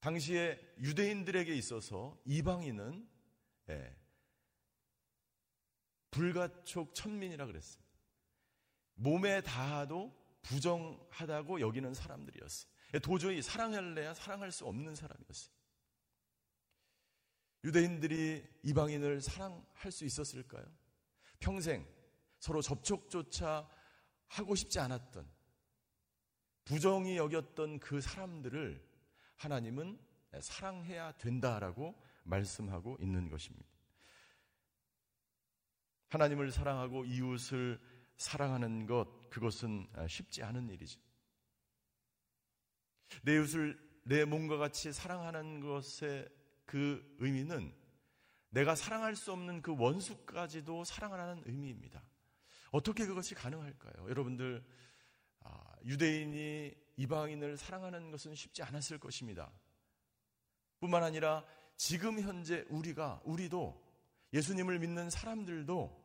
[0.00, 3.08] 당시에 유대인들에게 있어서 이방인은
[3.70, 3.96] 예,
[6.10, 7.82] 불가촉 천민이라 그랬어요.
[8.94, 12.70] 몸에 닿아도 부정하다고 여기는 사람들이었어요.
[13.02, 15.54] 도저히 사랑할래야 사랑할 수 없는 사람이었어요.
[17.64, 20.64] 유대인들이 이방인을 사랑할 수 있었을까요?
[21.40, 21.86] 평생
[22.38, 23.68] 서로 접촉조차
[24.28, 25.28] 하고 싶지 않았던
[26.64, 28.85] 부정이 여겼던 그 사람들을
[29.36, 29.98] 하나님은
[30.40, 31.94] 사랑해야 된다라고
[32.24, 33.66] 말씀하고 있는 것입니다.
[36.08, 37.80] 하나님을 사랑하고 이웃을
[38.16, 41.00] 사랑하는 것, 그것은 쉽지 않은 일이죠.
[43.22, 46.28] 내 이웃을 내 몸과 같이 사랑하는 것의
[46.64, 47.74] 그 의미는
[48.50, 52.02] 내가 사랑할 수 없는 그 원수까지도 사랑하는 의미입니다.
[52.70, 54.08] 어떻게 그것이 가능할까요?
[54.08, 54.64] 여러분들,
[55.40, 59.52] 아, 유대인이 이방인을 사랑하는 것은 쉽지 않았을 것입니다.
[60.80, 61.44] 뿐만 아니라
[61.76, 63.84] 지금 현재 우리가, 우리도
[64.32, 66.04] 예수님을 믿는 사람들도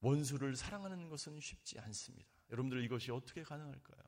[0.00, 2.28] 원수를 사랑하는 것은 쉽지 않습니다.
[2.50, 4.02] 여러분들 이것이 어떻게 가능할까요?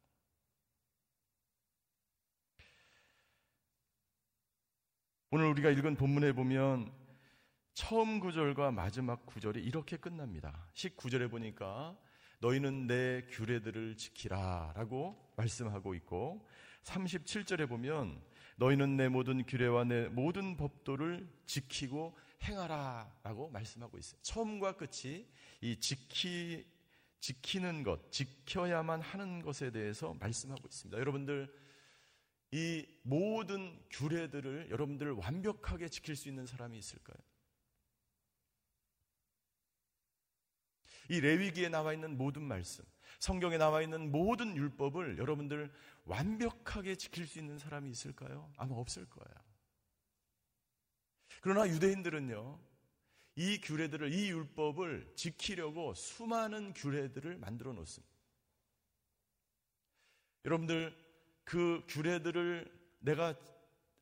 [5.32, 6.92] 오늘 우리가 읽은 본문에 보면
[7.72, 10.70] 처음 구절과 마지막 구절이 이렇게 끝납니다.
[10.74, 11.96] 19절에 보니까
[12.40, 16.46] 너희는 내 규례들을 지키라 라고 말씀하고 있고
[16.82, 18.20] 37절에 보면
[18.56, 24.20] 너희는 내 모든 규례와 내 모든 법도를 지키고 행하라 라고 말씀하고 있어요.
[24.22, 25.26] 처음과 끝이
[25.60, 26.66] 이 지키,
[27.20, 30.98] 지키는 것, 지켜야만 하는 것에 대해서 말씀하고 있습니다.
[30.98, 31.52] 여러분들,
[32.52, 37.16] 이 모든 규례들을 여러분들 완벽하게 지킬 수 있는 사람이 있을까요?
[41.10, 42.84] 이 레위기에 나와 있는 모든 말씀,
[43.18, 45.68] 성경에 나와 있는 모든 율법을 여러분들
[46.04, 48.52] 완벽하게 지킬 수 있는 사람이 있을까요?
[48.56, 49.34] 아마 없을 거예요.
[51.40, 52.60] 그러나 유대인들은요,
[53.34, 58.14] 이 규례들을, 이 율법을 지키려고 수많은 규례들을 만들어 놓습니다.
[60.44, 60.96] 여러분들,
[61.42, 63.34] 그 규례들을 내가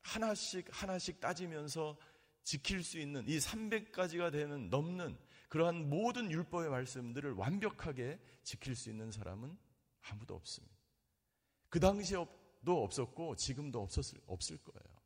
[0.02, 1.96] 하나씩 하나씩 따지면서
[2.42, 5.18] 지킬 수 있는 이 300가지가 되는 넘는
[5.48, 9.56] 그러한 모든 율법의 말씀들을 완벽하게 지킬 수 있는 사람은
[10.10, 10.76] 아무도 없습니다.
[11.68, 12.28] 그 당시에도
[12.84, 14.98] 없었고 지금도 없었을, 없을 거예요.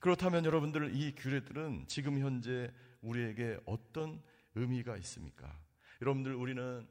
[0.00, 2.72] 그렇다면 여러분들 이 규례들은 지금 현재
[3.02, 4.22] 우리에게 어떤
[4.54, 5.60] 의미가 있습니까?
[6.00, 6.88] 여러분들 우리는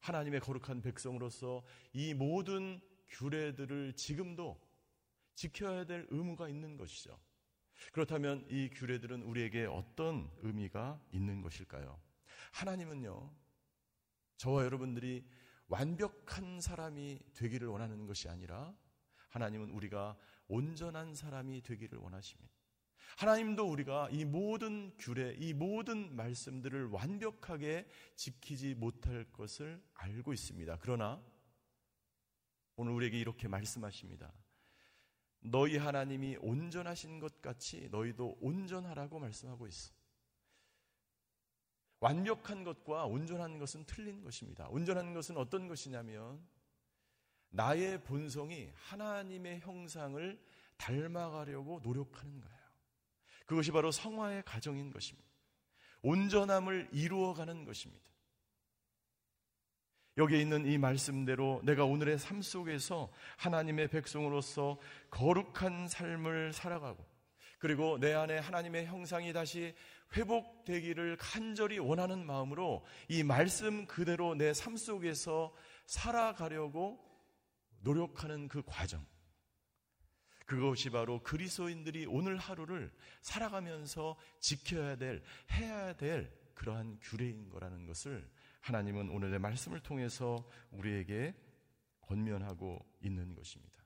[0.00, 4.60] 하나님의 거룩한 백성으로서 이 모든 규례들을 지금도
[5.34, 7.18] 지켜야 될 의무가 있는 것이죠.
[7.92, 12.00] 그렇다면 이 규례들은 우리에게 어떤 의미가 있는 것일까요?
[12.52, 13.32] 하나님은요,
[14.36, 15.24] 저와 여러분들이
[15.68, 18.74] 완벽한 사람이 되기를 원하는 것이 아니라
[19.30, 20.16] 하나님은 우리가
[20.46, 22.54] 온전한 사람이 되기를 원하십니다.
[23.16, 30.78] 하나님도 우리가 이 모든 규례, 이 모든 말씀들을 완벽하게 지키지 못할 것을 알고 있습니다.
[30.80, 31.22] 그러나
[32.76, 34.32] 오늘 우리에게 이렇게 말씀하십니다.
[35.46, 39.92] 너희 하나님이 온전하신 것 같이 너희도 온전하라고 말씀하고 있어.
[42.00, 44.66] 완벽한 것과 온전한 것은 틀린 것입니다.
[44.68, 46.46] 온전한 것은 어떤 것이냐면
[47.50, 50.42] 나의 본성이 하나님의 형상을
[50.78, 52.58] 닮아가려고 노력하는 거예요.
[53.46, 55.28] 그것이 바로 성화의 가정인 것입니다.
[56.02, 58.13] 온전함을 이루어가는 것입니다.
[60.16, 64.78] 여기에 있는 이 말씀대로 내가 오늘의 삶 속에서 하나님의 백성으로서
[65.10, 67.04] 거룩한 삶을 살아가고
[67.58, 69.74] 그리고 내 안에 하나님의 형상이 다시
[70.16, 75.52] 회복되기를 간절히 원하는 마음으로 이 말씀 그대로 내 삶 속에서
[75.86, 77.02] 살아가려고
[77.80, 79.04] 노력하는 그 과정.
[80.46, 85.22] 그것이 바로 그리스도인들이 오늘 하루를 살아가면서 지켜야 될,
[85.52, 88.30] 해야 될 그러한 규례인 거라는 것을
[88.64, 91.34] 하나님은 오늘의 말씀을 통해서 우리에게
[92.00, 93.84] 권면하고 있는 것입니다.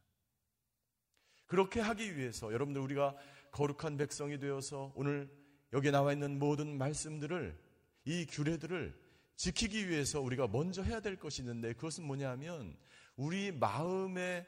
[1.47, 3.17] 그렇게 하기 위해서 여러분들 우리가
[3.51, 5.29] 거룩한 백성이 되어서 오늘
[5.73, 7.59] 여기 나와 있는 모든 말씀들을
[8.05, 8.97] 이 규례들을
[9.35, 12.77] 지키기 위해서 우리가 먼저 해야 될 것이 있는데 그것은 뭐냐면
[13.17, 14.47] 우리 마음의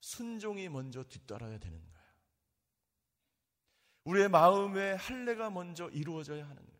[0.00, 1.96] 순종이 먼저 뒤따라야 되는 거예요.
[4.02, 6.75] 우리의 마음의 할례가 먼저 이루어져야 하는 거예요.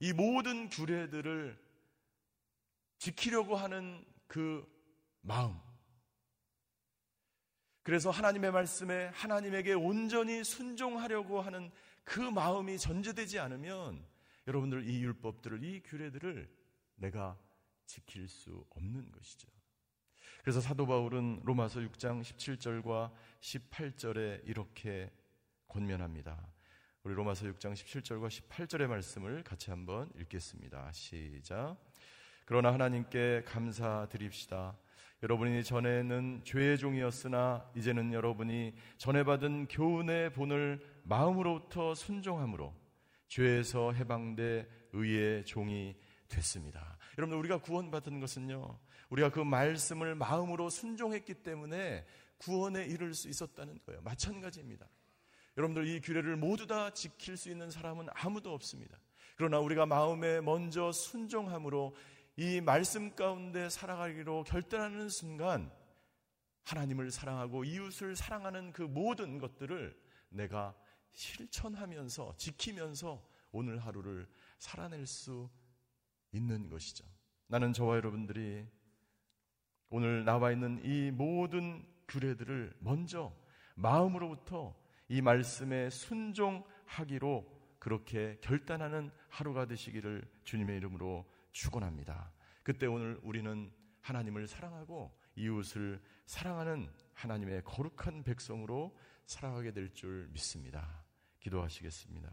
[0.00, 1.58] 이 모든 규례들을
[2.98, 4.66] 지키려고 하는 그
[5.20, 5.58] 마음.
[7.82, 11.70] 그래서 하나님의 말씀에 하나님에게 온전히 순종하려고 하는
[12.04, 14.04] 그 마음이 전제되지 않으면
[14.46, 16.50] 여러분들 이 율법들을, 이 규례들을
[16.96, 17.38] 내가
[17.86, 19.48] 지킬 수 없는 것이죠.
[20.42, 25.10] 그래서 사도 바울은 로마서 6장 17절과 18절에 이렇게
[25.66, 26.46] 권면합니다.
[27.04, 30.90] 우리 로마서 6장 17절과 18절의 말씀을 같이 한번 읽겠습니다.
[30.92, 31.76] 시작.
[32.44, 34.76] 그러나 하나님께 감사드립시다.
[35.22, 42.74] 여러분이 전에는 죄의 종이었으나 이제는 여러분이 전에 받은 교훈의 본을 마음으로부터 순종함으로
[43.28, 45.96] 죄에서 해방돼 의의 종이
[46.26, 46.98] 됐습니다.
[47.16, 48.76] 여러분 우리가 구원받은 것은요.
[49.10, 52.04] 우리가 그 말씀을 마음으로 순종했기 때문에
[52.38, 54.02] 구원에 이를 수 있었다는 거예요.
[54.02, 54.88] 마찬가지입니다.
[55.58, 58.96] 여러분들 이 규례를 모두 다 지킬 수 있는 사람은 아무도 없습니다.
[59.34, 61.96] 그러나 우리가 마음에 먼저 순종함으로
[62.36, 65.72] 이 말씀 가운데 살아가기로 결단하는 순간
[66.62, 70.76] 하나님을 사랑하고 이웃을 사랑하는 그 모든 것들을 내가
[71.10, 74.28] 실천하면서 지키면서 오늘 하루를
[74.58, 75.50] 살아낼 수
[76.30, 77.04] 있는 것이죠.
[77.48, 78.64] 나는 저와 여러분들이
[79.90, 83.34] 오늘 나와 있는 이 모든 규례들을 먼저
[83.74, 84.76] 마음으로부터
[85.08, 92.32] 이 말씀에 순종하기로 그렇게 결단하는 하루가 되시기를 주님의 이름으로 축원합니다.
[92.62, 98.96] 그때 오늘 우리는 하나님을 사랑하고 이웃을 사랑하는 하나님의 거룩한 백성으로
[99.26, 101.04] 살아가게 될 줄 믿습니다.
[101.40, 102.30] 기도하시겠습니다.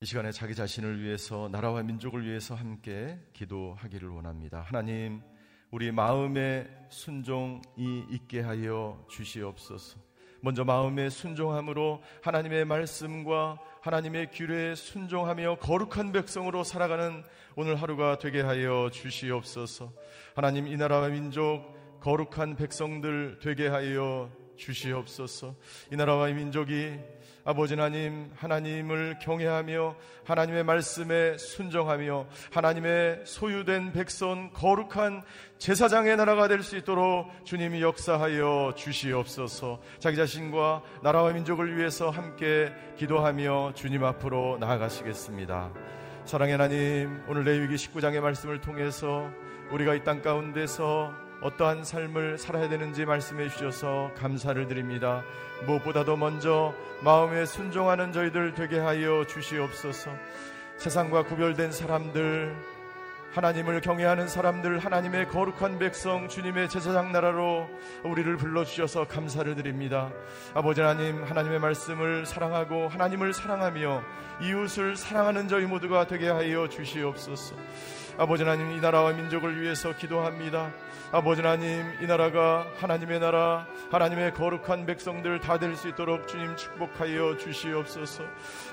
[0.00, 4.60] 이 시간에 자기 자신을 위해서 나라와 민족을 위해서 함께 기도하기를 원합니다.
[4.60, 5.22] 하나님,
[5.70, 9.98] 우리 마음의 순종이 있게 하여 주시옵소서.
[10.40, 17.22] 먼저 마음의 순종함으로 하나님의 말씀과 하나님의 규례에 순종하며 거룩한 백성으로 살아가는
[17.54, 19.92] 오늘 하루가 되게 하여 주시옵소서.
[20.34, 25.54] 하나님 이 나라와 민족 거룩한 백성들 되게 하여 주시옵소서.
[25.90, 26.98] 이 나라와 이 민족이
[27.44, 35.22] 아버지 하나님, 하나님을 경외하며 하나님의 말씀에 순종하며 하나님의 소유된 백성 거룩한
[35.56, 39.80] 제사장의 나라가 될 수 있도록 주님이 역사하여 주시옵소서.
[39.98, 45.72] 자기 자신과 나라와 민족을 위해서 함께 기도하며 주님 앞으로 나아가시겠습니다.
[46.26, 49.30] 사랑의 하나님, 오늘 레위기 19장의 말씀을 통해서
[49.70, 55.22] 우리가 이 땅 가운데서 어떠한 삶을 살아야 되는지 말씀해 주셔서 감사를 드립니다.
[55.66, 60.10] 무엇보다도 먼저 마음에 순종하는 저희들 되게 하여 주시옵소서.
[60.78, 62.54] 세상과 구별된 사람들,
[63.32, 67.68] 하나님을 경외하는 사람들, 하나님의 거룩한 백성, 주님의 제사장 나라로
[68.02, 70.10] 우리를 불러주셔서 감사를 드립니다.
[70.54, 74.02] 아버지 하나님, 하나님의 말씀을 사랑하고 하나님을 사랑하며
[74.42, 77.54] 이웃을 사랑하는 저희 모두가 되게 하여 주시옵소서.
[78.16, 80.72] 아버지 하나님, 이 나라와 민족을 위해서 기도합니다.
[81.12, 87.36] 아버지 하나님, 이 나라가 하나님의 나라, 하나님의 거룩한 백성들 다 될 수 있도록 주님 축복하여
[87.36, 88.24] 주시옵소서.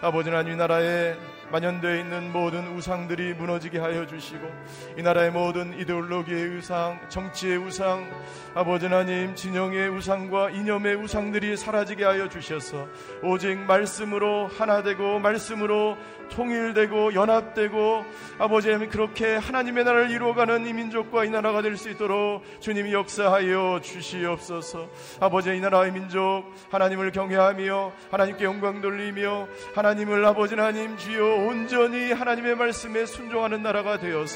[0.01, 1.15] 아버지 하나님, 이 나라에
[1.51, 4.51] 만연되어 있는 모든 우상들이 무너지게 하여 주시고,
[4.97, 8.09] 이 나라의 모든 이데올로기의 우상, 정치의 우상,
[8.55, 12.87] 아버지 하나님, 진영의 우상과 이념의 우상들이 사라지게 하여 주셔서,
[13.21, 15.97] 오직 말씀으로 하나 되고, 말씀으로
[16.29, 18.05] 통일되고, 연합되고,
[18.39, 23.79] 아버지 하나님, 그렇게 하나님의 나라를 이루어가는 이 민족과 이 나라가 될 수 있도록 주님이 역사하여
[23.83, 24.87] 주시옵소서.
[25.19, 32.55] 아버지 이 나라의 민족 하나님을 경외하며 하나님께 영광 돌리며 하나님을 아버지 하나님 주여 온전히 하나님의
[32.55, 34.34] 말씀에 순종하는 나라가 되어서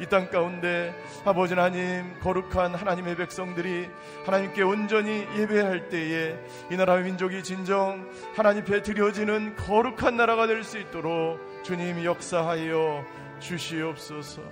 [0.00, 3.88] 이 땅 가운데 아버지 하나님 거룩한 하나님의 백성들이
[4.24, 6.36] 하나님께 온전히 예배할 때에
[6.70, 13.04] 이 나라의 민족이 진정 하나님 앞에 드려지는 거룩한 나라가 될 수 있도록 주님 역사하여
[13.40, 14.42] 주시옵소서.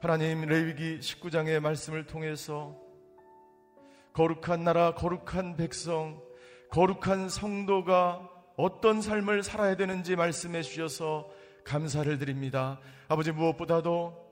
[0.00, 2.76] 하나님 레위기 19장의 말씀을 통해서
[4.12, 6.20] 거룩한 나라, 거룩한 백성,
[6.70, 11.28] 거룩한 성도가 어떤 삶을 살아야 되는지 말씀해 주셔서
[11.66, 12.78] 감사를 드립니다.
[13.08, 14.24] 아버지 무엇보다도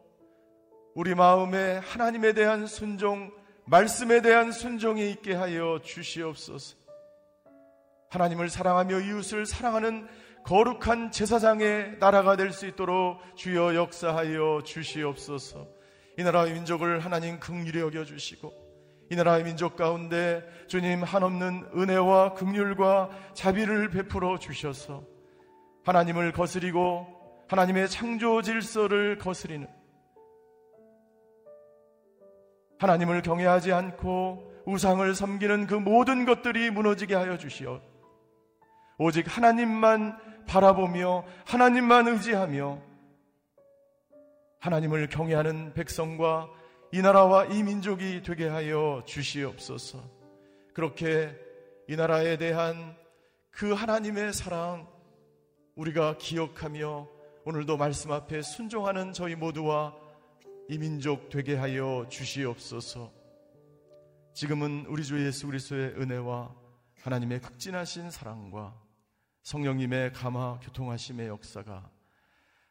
[0.95, 3.33] 우리 마음에 하나님에 대한 순종,
[3.67, 6.77] 말씀에 대한 순종이 있게 하여 주시옵소서.
[8.11, 10.07] 하나님을 사랑하며 이웃을 사랑하는
[10.45, 15.67] 거룩한 제사장의 나라가 될 수 있도록 주여 역사하여 주시옵소서.
[16.17, 18.53] 이 나라의 민족을 하나님 긍휼히 여겨 주시고
[19.11, 25.03] 이 나라의 민족 가운데 주님 한없는 은혜와 긍휼과 자비를 베풀어 주셔서
[25.85, 29.67] 하나님을 거스리고 하나님의 창조 질서를 거스리는
[32.79, 37.81] 하나님을 경외하지 않고 우상을 섬기는 그 모든 것들이 무너지게 하여 주시어
[38.99, 42.81] 오직 하나님만 바라보며 하나님만 의지하며
[44.61, 46.49] 하나님을 경외하는 백성과
[46.93, 49.99] 이 나라와 이 민족이 되게 하여 주시옵소서.
[50.73, 51.35] 그렇게
[51.89, 52.97] 이 나라에 대한
[53.51, 54.87] 그 하나님의 사랑
[55.75, 57.14] 우리가 기억하며
[57.47, 59.95] 오늘도 말씀 앞에 순종하는 저희 모두와
[60.71, 63.13] 이 민족 되게 하여 주시옵소서.
[64.33, 66.55] 지금은 우리 주 예수 그리스도의 은혜와
[67.03, 68.75] 하나님의 극진하신 사랑과
[69.43, 71.91] 성령님의 감화 교통하심의 역사가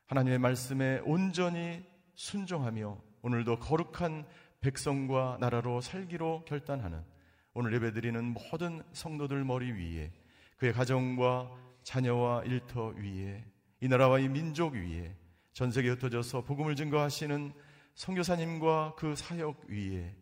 [0.07, 4.25] 하나님의 말씀에 온전히 순종하며 오늘도 거룩한
[4.61, 7.05] 백성과 나라로 살기로 결단하는
[7.53, 10.11] 오늘 예배드리는 모든 성도들 머리 위에
[10.57, 11.51] 그의 가정과
[11.83, 13.52] 자녀와 일터 위에
[13.83, 15.13] 이 나라와 이 민족 위에
[15.51, 17.51] 전 세계에 흩어져서 복음을 증거하시는
[17.95, 20.15] 성교사님과 그 사역 위에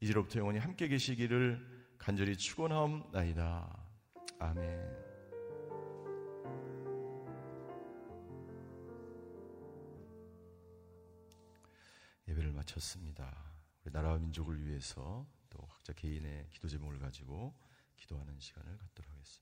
[0.00, 1.60] 이제로부터 영원히 함께 계시기를
[1.98, 3.86] 간절히 축원하옵나이다.
[4.38, 4.64] 아멘.
[12.28, 13.52] 예배를 마쳤습니다.
[13.84, 17.54] 우리 나라와 민족을 위해서 또 각자 개인의 기도 제목을 가지고
[17.96, 19.41] 기도하는 시간을 갖도록 하겠습니다.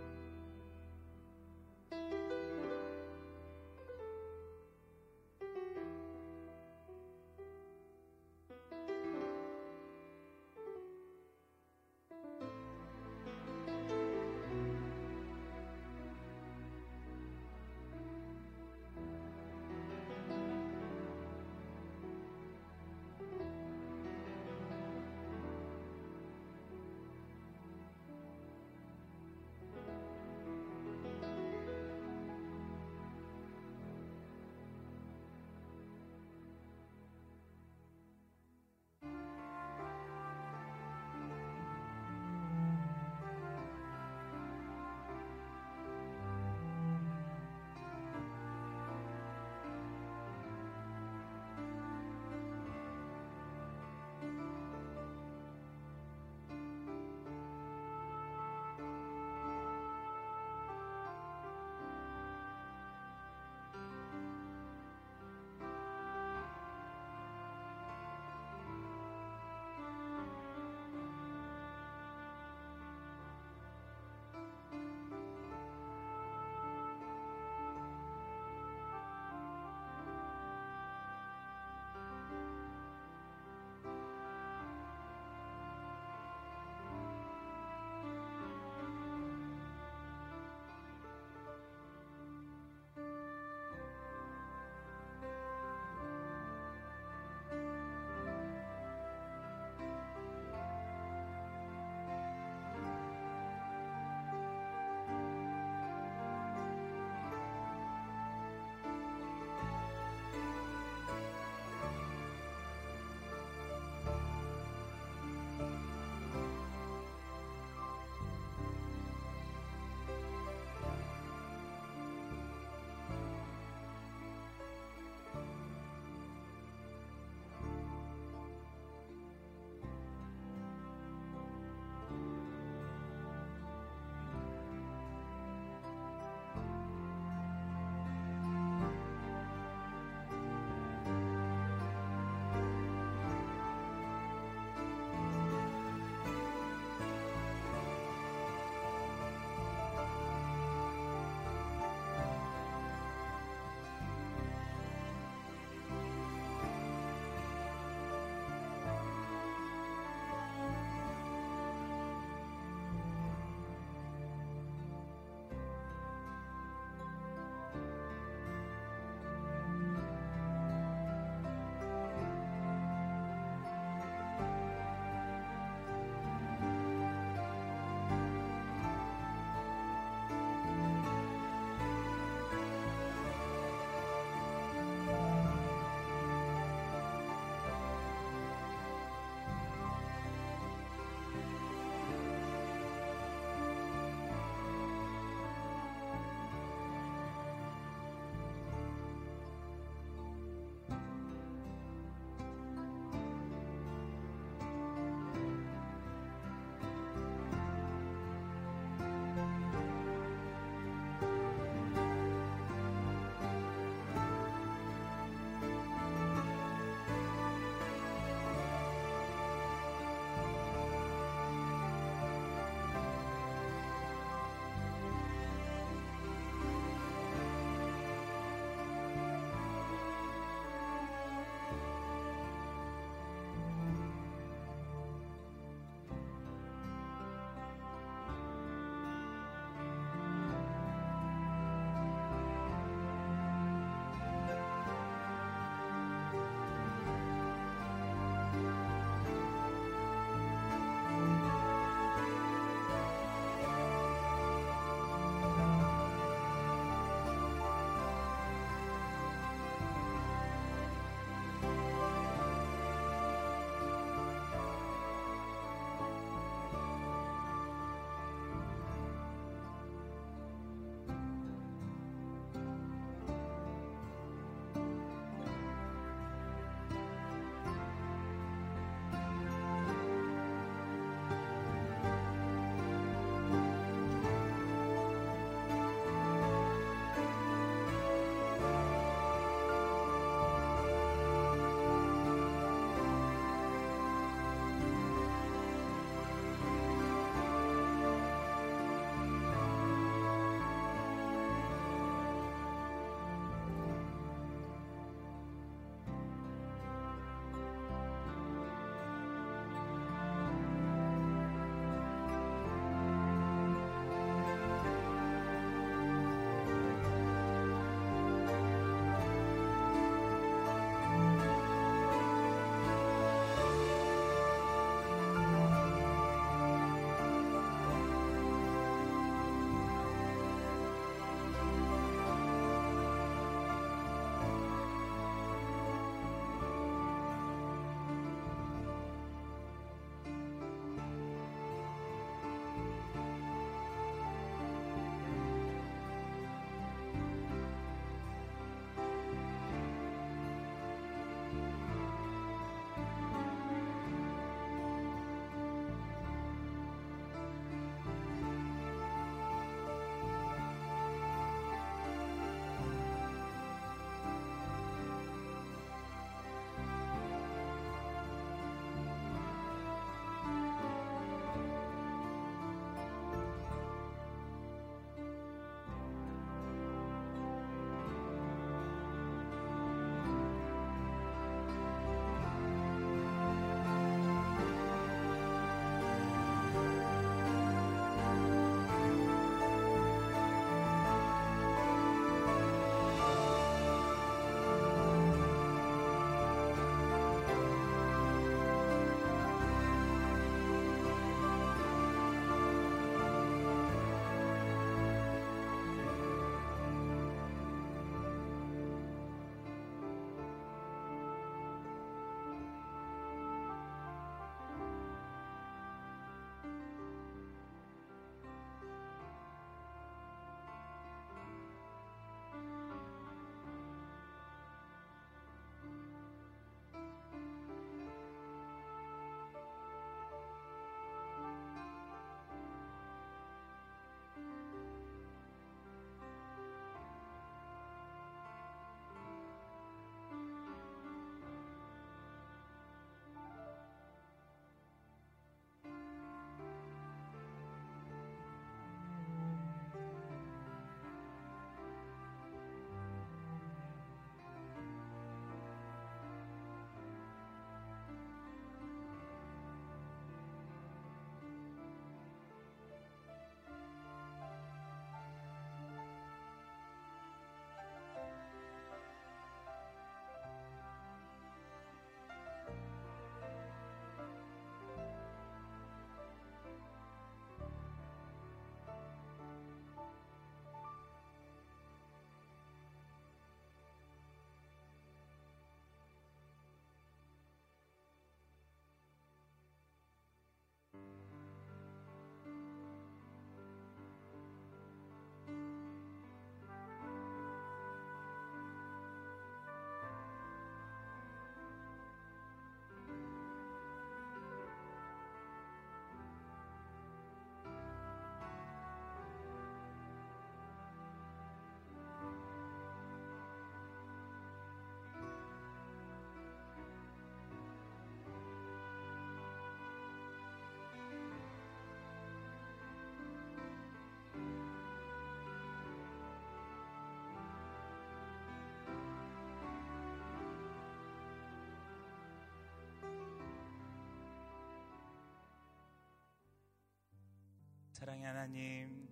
[538.01, 539.07] 사랑의 하나님,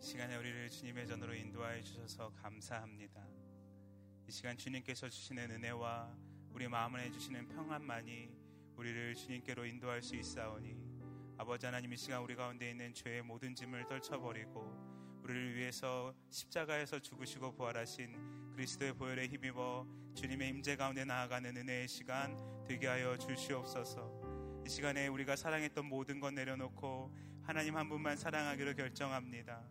[0.00, 3.24] 시간에 우리를 주님의 전으로 인도하여 주셔서 감사합니다.
[4.26, 6.12] 이 시간 주님께서 주시는 은혜와
[6.50, 8.28] 우리 마음을 해주시는 평안만이
[8.74, 10.76] 우리를 주님께로 인도할 수 있사오니
[11.38, 17.54] 아버지 하나님 이 시간 우리 가운데 있는 죄의 모든 짐을 떨쳐버리고 우리를 위해서 십자가에서 죽으시고
[17.54, 19.86] 부활하신 그리스도의 보혈에 힘입어
[20.16, 22.36] 주님의 임재 가운데 나아가는 은혜의 시간
[22.66, 24.64] 되게 하여 주시옵소서.
[24.66, 27.14] 이 시간에 우리가 사랑했던 모든 것 내려놓고
[27.46, 29.62] 하나님 한 분만 사랑하기로 결정합니다.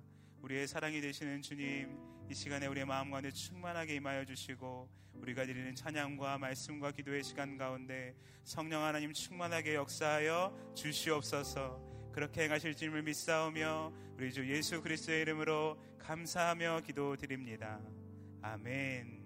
[0.42, 2.00] 우리의 사랑이 되시는 주님,
[2.30, 8.16] 이 시간에 우리의 마음 가운데 충만하게 임하여 주시고 우리가 드리는 찬양과 말씀과 기도의 시간 가운데
[8.46, 12.12] 성령 하나님 충만하게 역사하여 주시옵소서.
[12.14, 17.82] 그렇게 행하실 줄을 믿사오며 우리 주 예수 그리스도의 이름으로 감사하며 기도드립니다.
[18.42, 19.26] 아멘.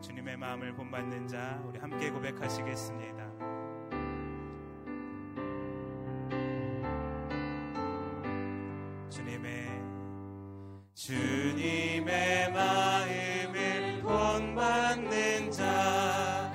[0.00, 3.53] 주님의 마음을 본받는 자 우리 함께 고백하시겠습니다.
[11.04, 16.54] 주님의 마음을 본받는 자그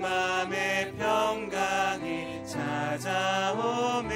[0.00, 4.12] 맘에 평강이 찾아오면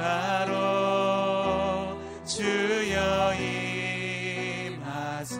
[0.00, 0.56] 역사로
[2.24, 3.34] 주여
[4.64, 5.36] 임하사.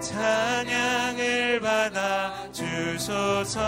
[0.00, 3.60] 찬양을 받아 주소서.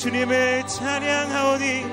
[0.00, 1.89] 주님을 찬양하오니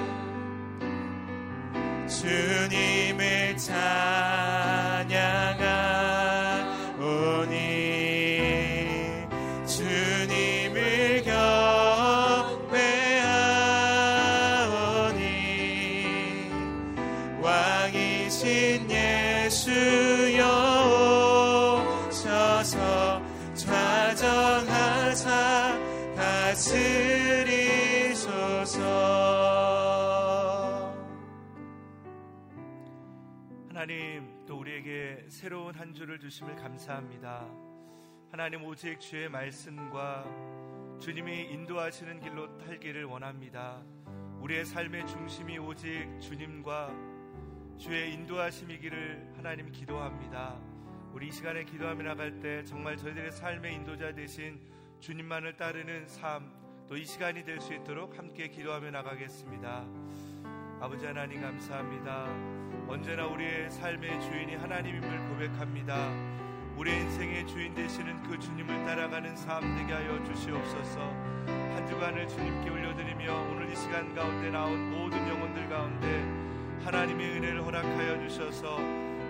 [36.47, 37.45] 주심을 감사합니다.
[38.31, 40.25] 하나님 오직 주의 말씀과
[40.99, 43.81] 주님이 인도하시는 길로 살기를 원합니다.
[44.39, 46.91] 우리의 삶의 중심이 오직 주님과
[47.77, 50.57] 주의 인도하심이기를 하나님 기도합니다.
[51.11, 54.59] 우리 이 시간에 기도하며 나갈 때 정말 저희들의 삶의 인도자 되신
[54.99, 56.51] 주님만을 따르는 삶,
[56.87, 59.85] 또 이 시간이 될 수 있도록 함께 기도하며 나가겠습니다.
[60.79, 62.66] 아버지 하나님 감사합니다.
[62.89, 66.09] 언제나 우리의 삶의 주인이 하나님임을 고백합니다.
[66.77, 70.99] 우리의 인생의 주인 되시는 그 주님을 따라가는 삶 되게 하여 주시옵소서.
[71.47, 76.23] 한 주간을 주님께 올려드리며 오늘 이 시간 가운데 나온 모든 영혼들 가운데
[76.85, 78.77] 하나님의 은혜를 허락하여 주셔서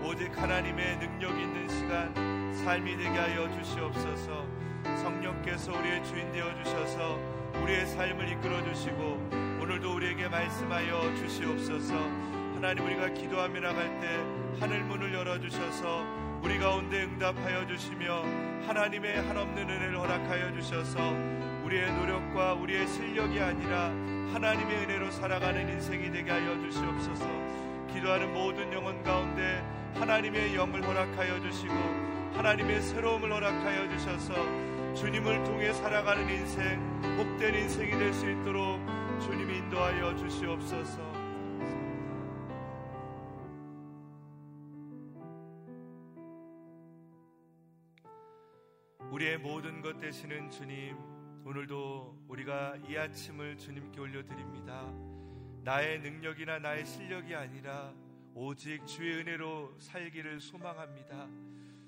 [0.04, 2.14] 오직 하나님의 능력 있는 시간
[2.54, 4.46] 삶이 되게 하여 주시옵소서.
[4.84, 7.20] 성령께서 우리의 주인 되어 주셔서
[7.64, 9.30] 우리의 삶을 이끌어 주시고
[9.62, 12.37] 오늘도 우리에게 말씀하여 주시옵소서.
[12.58, 14.08] 하나님 우리가 기도하며 나갈 때
[14.60, 16.04] 하늘 문을 열어 주셔서
[16.42, 18.24] 우리 가운데 응답하여 주시며
[18.66, 21.14] 하나님의 한없는 은혜를 허락하여 주셔서
[21.64, 23.90] 우리의 노력과 우리의 실력이 아니라
[24.34, 27.28] 하나님의 은혜로 살아가는 인생이 되게 하여 주시옵소서.
[27.94, 29.64] 기도하는 모든 영혼 가운데
[29.94, 31.76] 하나님의 영을 허락하여 주시고
[32.34, 34.34] 하나님의 새로움을 허락하여 주셔서
[34.96, 36.82] 주님을 통해 살아가는 인생,
[37.18, 38.80] 복된 인생이 될 수 있도록
[39.22, 41.17] 주님이 인도하여 주시옵소서.
[49.10, 50.98] 우리의 모든 것 되시는 주님,
[51.46, 54.92] 오늘도 우리가 이 아침을 주님께 올려드립니다.
[55.64, 57.94] 나의 능력이나 나의 실력이 아니라
[58.34, 61.26] 오직 주의 은혜로 살기를 소망합니다.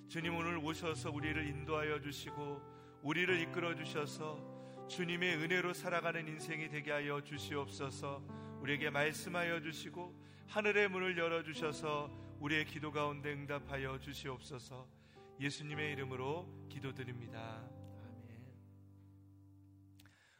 [0.08, 2.62] 주님 오늘 오셔서 우리를 인도하여 주시고
[3.04, 4.40] 우리를 이끌어 주셔서
[4.88, 8.24] 주님의 은혜로 살아가는 인생이 되게 하여 주시옵소서.
[8.62, 10.16] 우리에게 말씀하여 주시고
[10.48, 12.10] 하늘의 문을 열어 주셔서
[12.40, 14.99] 우리의 기도 가운데 응답하여 주시옵소서.
[15.40, 17.66] 예수님의 이름으로 기도드립니다.
[18.04, 18.46] 아멘.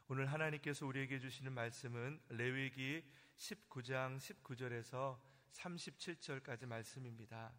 [0.08, 3.02] 오늘 하나님께서 우리에게 주시는 말씀은 레위기
[3.34, 5.18] 19장 19절에서
[5.52, 7.50] 37절까지 말씀입니다.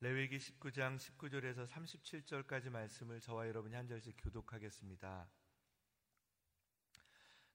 [0.00, 5.26] 레위기 19장 19절에서 37절까지 말씀을 저와 여러분이 한 절씩 교독하겠습니다.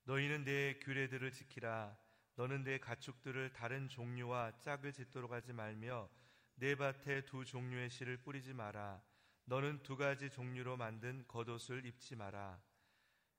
[0.03, 1.97] 너희는 내 규례들을 지키라.
[2.35, 6.09] 너는 내 가축들을 다른 종류와 짝을 짓도록 하지 말며
[6.55, 9.01] 내 밭에 두 종류의 씨를 뿌리지 마라.
[9.45, 12.61] 너는 두 가지 종류로 만든 겉옷을 입지 마라.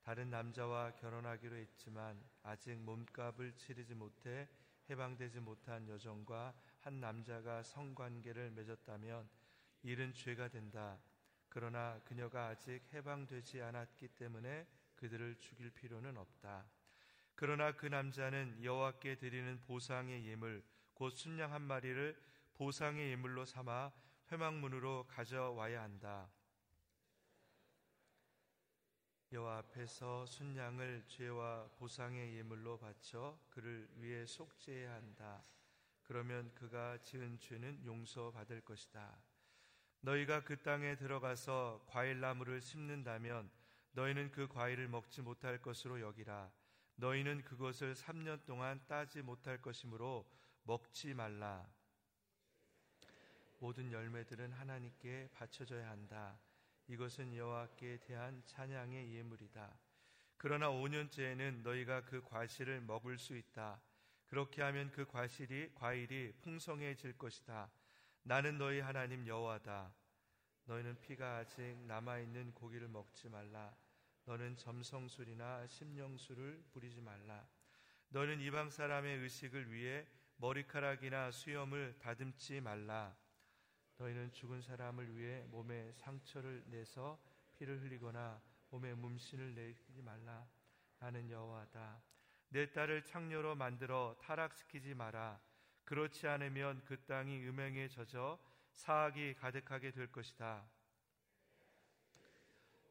[0.02, 4.48] 다른 남자와 결혼하기로 했지만 아직 몸값을 치르지 못해
[4.90, 9.28] 해방되지 못한 여정과 한 남자가 성관계를 맺었다면
[9.82, 10.98] 일은 죄가 된다.
[11.48, 14.66] 그러나 그녀가 아직 해방되지 않았기 때문에
[15.02, 16.64] 그들을 죽일 필요는 없다.
[17.34, 20.62] 그러나 그 남자는 여호와께 드리는 보상의 예물
[20.94, 22.16] 곧 순양 한 마리를
[22.54, 23.90] 보상의 예물로 삼아
[24.30, 26.30] 회막문으로 가져와야 한다.
[29.32, 35.42] 여호와 앞에서 순양을 죄와 보상의 예물로 바쳐 그를 위해 속죄해야 한다.
[36.04, 39.20] 그러면 그가 지은 죄는 용서받을 것이다.
[40.02, 43.50] 너희가 그 땅에 들어가서 과일나무를 심는다면
[43.92, 46.50] 너희는 그 과일을 먹지 못할 것으로 여기라.
[46.96, 50.28] 너희는 그것을 3년 동안 따지 못할 것이므로
[50.64, 51.66] 먹지 말라.
[53.58, 56.38] 모든 열매들은 하나님께 바쳐져야 한다.
[56.88, 59.78] 이것은 여호와께 대한 찬양의 예물이다.
[60.36, 63.80] 그러나 5년째에는 너희가 그 과실을 먹을 수 있다.
[64.26, 67.70] 그렇게 하면 그 과실이 과일이 풍성해질 것이다.
[68.24, 69.94] 나는 너희 하나님 여호와다.
[70.64, 73.74] 너희는 피가 아직 남아 있는 고기를 먹지 말라.
[74.24, 77.46] 너는 점성술이나 심령술을 부리지 말라.
[78.08, 80.06] 너는 이방 사람의 의식을 위해
[80.36, 83.16] 머리카락이나 수염을 다듬지 말라.
[83.96, 87.20] 너희는 죽은 사람을 위해 몸에 상처를 내서
[87.54, 88.40] 피를 흘리거나
[88.70, 90.46] 몸에 문신을 내지 말라.
[90.98, 92.02] 나는 여호와다.
[92.48, 95.40] 내 딸을 창녀로 만들어 타락시키지 마라.
[95.84, 98.38] 그렇지 않으면 그 땅이 음행에 젖어
[98.74, 100.64] 사악이 가득하게 될 것이다.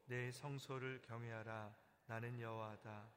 [0.06, 1.74] 내 성소를 경외하라.
[2.06, 3.08] 나는 여호와다.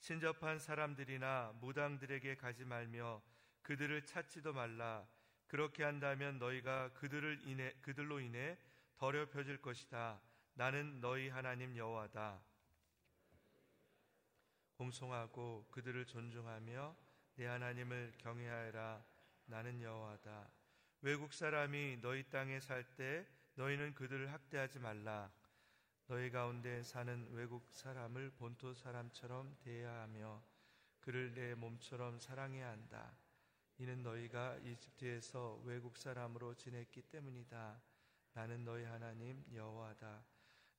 [0.00, 3.20] 신접한 사람들이나 무당들에게 가지 말며
[3.62, 5.06] 그들을 찾지도 말라.
[5.46, 8.56] 그렇게 한다면 너희가 그들을 인해 그들로 인해
[8.96, 10.20] 더럽혀질 것이다.
[10.54, 12.40] 나는 너희 하나님 여호와다.
[14.76, 16.96] 공송하고 그들을 존중하며
[17.36, 19.02] 내 하나님을 경외하여라.
[19.46, 20.57] 나는 여호와다.
[21.00, 25.30] 외국 사람이 너희 땅에 살 때 너희는 그들을 학대하지 말라.
[26.08, 30.42] 너희 가운데 사는 외국 사람을 본토 사람처럼 대해야 하며
[31.00, 33.12] 그를 내 몸처럼 사랑해야 한다.
[33.78, 37.80] 이는 너희가 이집트에서 외국 사람으로 지냈기 때문이다.
[38.32, 40.24] 나는 너희 하나님 여호와다.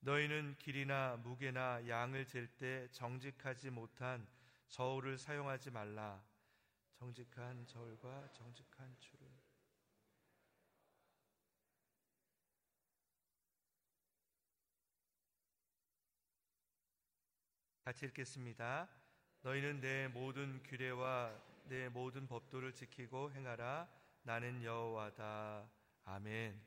[0.01, 4.27] 너희는 길이나 무게나 양을 잴 때 정직하지 못한
[4.67, 6.21] 저울을 사용하지 말라.
[6.97, 9.29] 정직한 저울과 정직한 줄을
[17.89, 18.87] 같이 읽겠습니다.
[19.41, 21.33] 너희는 내 모든 규례와
[21.69, 23.89] 내 모든 법도를 지키고 행하라.
[24.21, 25.67] 나는 여호와다.
[26.05, 26.61] 아멘.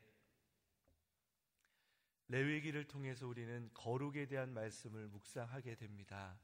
[2.27, 6.37] 레위기를 통해서 우리는 거룩에 대한 말씀을 묵상하게 됩니다.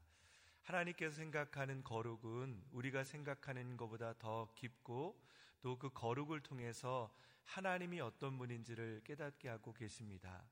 [0.62, 5.22] 하나님께서 생각하는 거룩은 우리가 생각하는 것보다 더 깊고
[5.60, 10.42] 또 그 거룩을 통해서 하나님이 어떤 분인지를 깨닫게 하고 계십니다.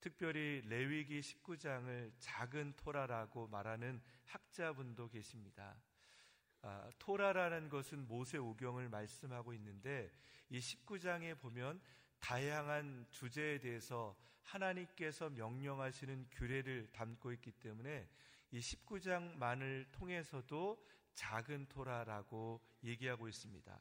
[0.00, 5.76] 특별히 레위기 19장을 작은 토라라고 말하는 학자분도 계십니다.
[6.62, 10.12] 아, 토라라는 것은 모세 오경을 말씀하고 있는데
[10.50, 11.80] 이 19장에 보면
[12.20, 18.08] 다양한 주제에 대해서 하나님께서 명령하시는 규례를 담고 있기 때문에
[18.50, 20.82] 이 19장만을 통해서도
[21.14, 23.78] 작은 토라라고 얘기하고 있습니다.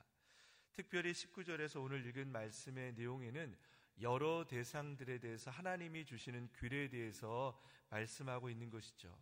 [0.73, 3.57] 특별히 19절에서 오늘 읽은 말씀의 내용에는
[4.01, 7.59] 여러 대상들에 대해서 하나님이 주시는 규례에 대해서
[7.89, 9.17] 말씀하고 있는 것이죠.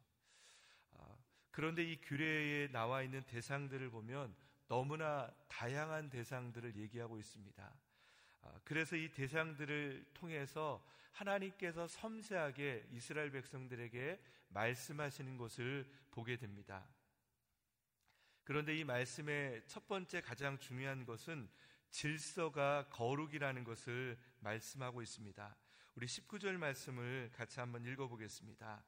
[0.94, 1.18] 아,
[1.52, 4.36] 그런데 이 규례에 나와 있는 대상들을 보면
[4.68, 7.74] 너무나 다양한 대상들을 얘기하고 있습니다.
[8.42, 16.86] 아, 그래서 이 대상들을 통해서 하나님께서 섬세하게 이스라엘 백성들에게 말씀하시는 것을 보게 됩니다.
[18.44, 21.50] 그런데 이 말씀의 첫 번째 가장 중요한 것은
[21.96, 25.56] 질서가 거룩이라는 것을 말씀하고 있습니다.
[25.96, 28.84] 우리 19절 말씀을 같이 한번 읽어보겠습니다.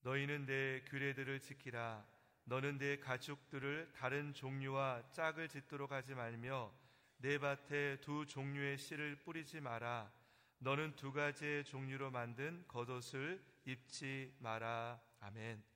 [0.00, 2.06] 너희는 내 규례들을 지키라.
[2.44, 6.72] 너는 내 가축들을 다른 종류와 짝을 짓도록 하지 말며
[7.18, 10.10] 내 밭에 두 종류의 씨를 뿌리지 마라.
[10.58, 14.98] 너는 두 가지의 종류로 만든 겉옷을 입지 마라.
[15.20, 15.71] 아멘.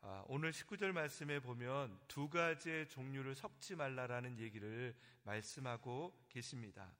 [0.00, 4.94] 아, 오늘 19절 말씀에 보면 두 가지의 종류를 섞지 말라라는 얘기를
[5.24, 6.94] 말씀하고 계십니다.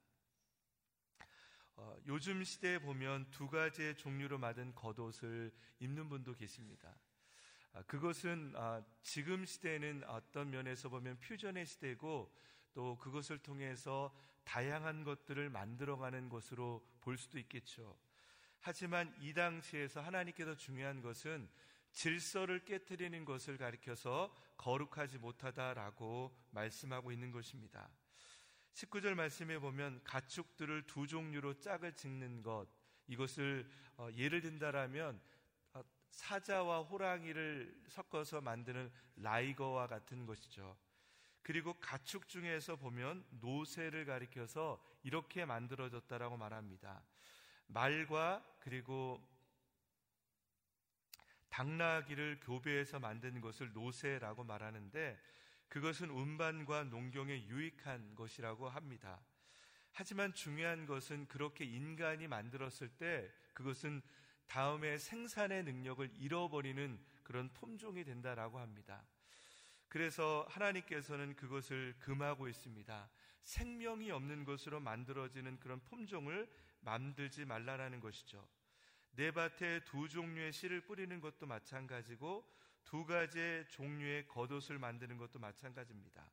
[1.76, 6.92] 어, 요즘 시대에 보면 두 가지의 종류로 만든 겉옷을 입는 분도 계십니다.
[7.72, 12.34] 아, 그것은 아, 지금 시대는 어떤 면에서 보면 퓨전의 시대고
[12.74, 14.12] 또 그것을 통해서
[14.42, 17.96] 다양한 것들을 만들어가는 것으로 볼 수도 있겠죠.
[18.60, 21.48] 하지만 이 당시에서 하나님께서 중요한 것은
[21.98, 27.90] 질서를 깨뜨리는 것을 가리켜서 거룩하지 못하다라고 말씀하고 있는 것입니다.
[28.74, 32.68] 19절 말씀에 보면 가축들을 두 종류로 짝을 짓는 것
[33.08, 35.20] 이것을 어, 예를 든다라면
[35.72, 40.76] 어, 사자와 호랑이를 섞어서 만드는 라이거와 같은 것이죠.
[41.42, 47.02] 그리고 가축 중에서 보면 노새를 가리켜서 이렇게 만들어졌다라고 말합니다.
[47.66, 49.20] 말과 그리고
[51.50, 55.18] 당나귀를 교배해서 만든 것을 노새라고 말하는데
[55.68, 59.20] 그것은 운반과 농경에 유익한 것이라고 합니다.
[59.92, 64.00] 하지만 중요한 것은 그렇게 인간이 만들었을 때 그것은
[64.46, 69.04] 다음에 생산의 능력을 잃어버리는 그런 품종이 된다라고 합니다.
[69.88, 73.10] 그래서 하나님께서는 그것을 금하고 있습니다.
[73.42, 76.48] 생명이 없는 것으로 만들어지는 그런 품종을
[76.80, 78.46] 맘들지 말라라는 것이죠.
[79.18, 82.48] 내 밭에 두 종류의 씨를 뿌리는 것도 마찬가지고
[82.84, 86.30] 두 가지의 종류의 겉옷을 만드는 것도 마찬가지입니다.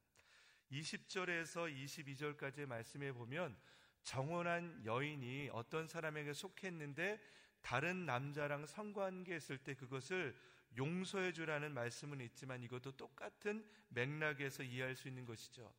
[0.71, 3.57] 20절에서 22절까지의 말씀에 보면
[4.03, 7.19] 정원한 여인이 어떤 사람에게 속했는데
[7.63, 10.39] 다른 남자랑 성관계했을 때 그것을
[10.77, 15.73] 용서해 주라는 말씀은 있지만 이것도 똑같은 맥락에서 이해할 수 있는 것이죠.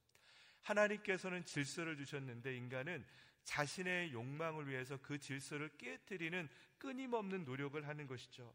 [0.63, 3.07] 하나님께서는 질서를 주셨는데 인간은
[3.47, 6.49] 자신의 욕망을 위해서 그 질서를 깨뜨리는
[6.79, 8.53] 끊임없는 노력을 하는 것이죠.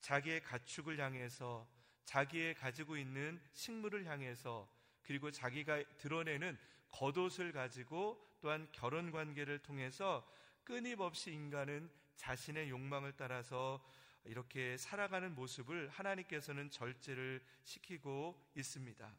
[0.00, 1.66] 자기의 가축을 향해서
[2.04, 4.68] 자기의 가지고 있는 식물을 향해서
[5.02, 6.58] 그리고 자기가 드러내는
[6.90, 10.28] 겉옷을 가지고 또한 결혼 관계를 통해서
[10.64, 13.82] 끊임없이 인간은 자신의 욕망을 따라서
[14.24, 19.14] 이렇게 살아가는 모습을 하나님께서는 절제를 시키고 있습니다.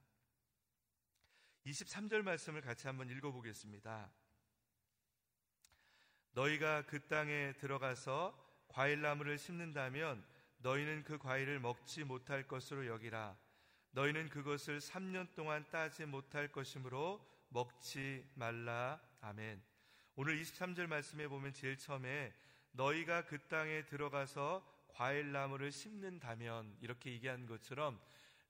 [1.66, 4.12] 23절 말씀을 같이 한번 읽어보겠습니다.
[6.36, 8.38] 너희가 그 땅에 들어가서
[8.68, 10.22] 과일나무를 심는다면
[10.58, 13.38] 너희는 그 과일을 먹지 못할 것으로 여기라.
[13.92, 19.00] 너희는 그것을 3년 동안 따지 못할 것이므로 먹지 말라.
[19.22, 19.64] 아멘.
[20.18, 22.34] 오늘 23절 말씀에 보면 제일 처음에
[22.74, 27.98] 너희가 그 땅에 들어가서 과일나무를 심는다면 이렇게 얘기한 것처럼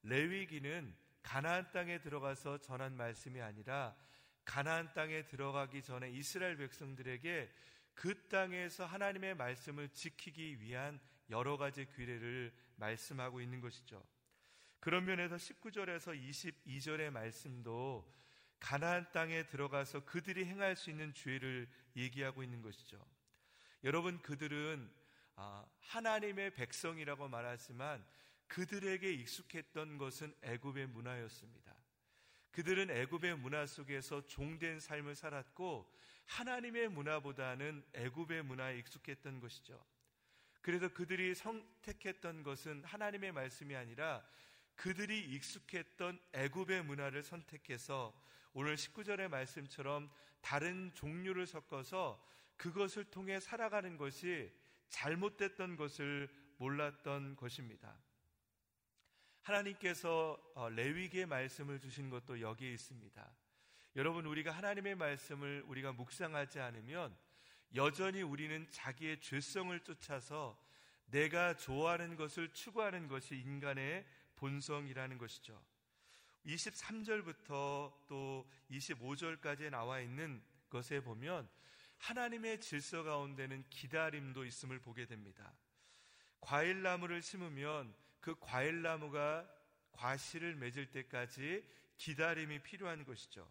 [0.01, 3.95] 레위기는 가나안 땅에 들어가서 전한 말씀이 아니라
[4.43, 7.51] 가나안 땅에 들어가기 전에 이스라엘 백성들에게
[7.95, 10.99] 그 땅에서 하나님의 말씀을 지키기 위한
[11.29, 14.05] 여러 가지 규례를 말씀하고 있는 것이죠.
[14.79, 18.13] 그런 면에서 19절에서 22절의 말씀도
[18.59, 23.03] 가나안 땅에 들어가서 그들이 행할 수 있는 죄를 얘기하고 있는 것이죠.
[23.83, 24.91] 여러분 그들은
[25.35, 28.05] 아, 하나님의 백성이라고 말하지만
[28.47, 31.75] 그들에게 익숙했던 것은 애굽의 문화였습니다.
[32.51, 35.91] 그들은 애굽의 문화 속에서 종된 삶을 살았고
[36.25, 39.83] 하나님의 문화보다는 애굽의 문화에 익숙했던 것이죠.
[40.61, 44.25] 그래서 그들이 선택했던 것은 하나님의 말씀이 아니라
[44.75, 48.19] 그들이 익숙했던 애굽의 문화를 선택해서
[48.53, 50.09] 오늘 19절의 말씀처럼
[50.41, 52.23] 다른 종류를 섞어서
[52.57, 54.51] 그것을 통해 살아가는 것이
[54.89, 57.95] 잘못됐던 것을 몰랐던 것입니다.
[59.41, 63.35] 하나님께서 어, 레위기의 말씀을 주신 것도 여기에 있습니다.
[63.95, 67.15] 여러분 우리가 하나님의 말씀을 우리가 묵상하지 않으면
[67.75, 70.61] 여전히 우리는 자기의 죄성을 쫓아서
[71.05, 74.05] 내가 좋아하는 것을 추구하는 것이 인간의
[74.35, 75.63] 본성이라는 것이죠.
[76.45, 81.47] 23절부터 또 25절까지 나와 있는 것에 보면
[81.97, 85.53] 하나님의 질서 가운데는 기다림도 있음을 보게 됩니다.
[86.41, 89.49] 과일나무를 심으면 그 과일나무가
[89.93, 91.65] 과실을 맺을 때까지
[91.97, 93.47] 기다림이 필요한 것이죠.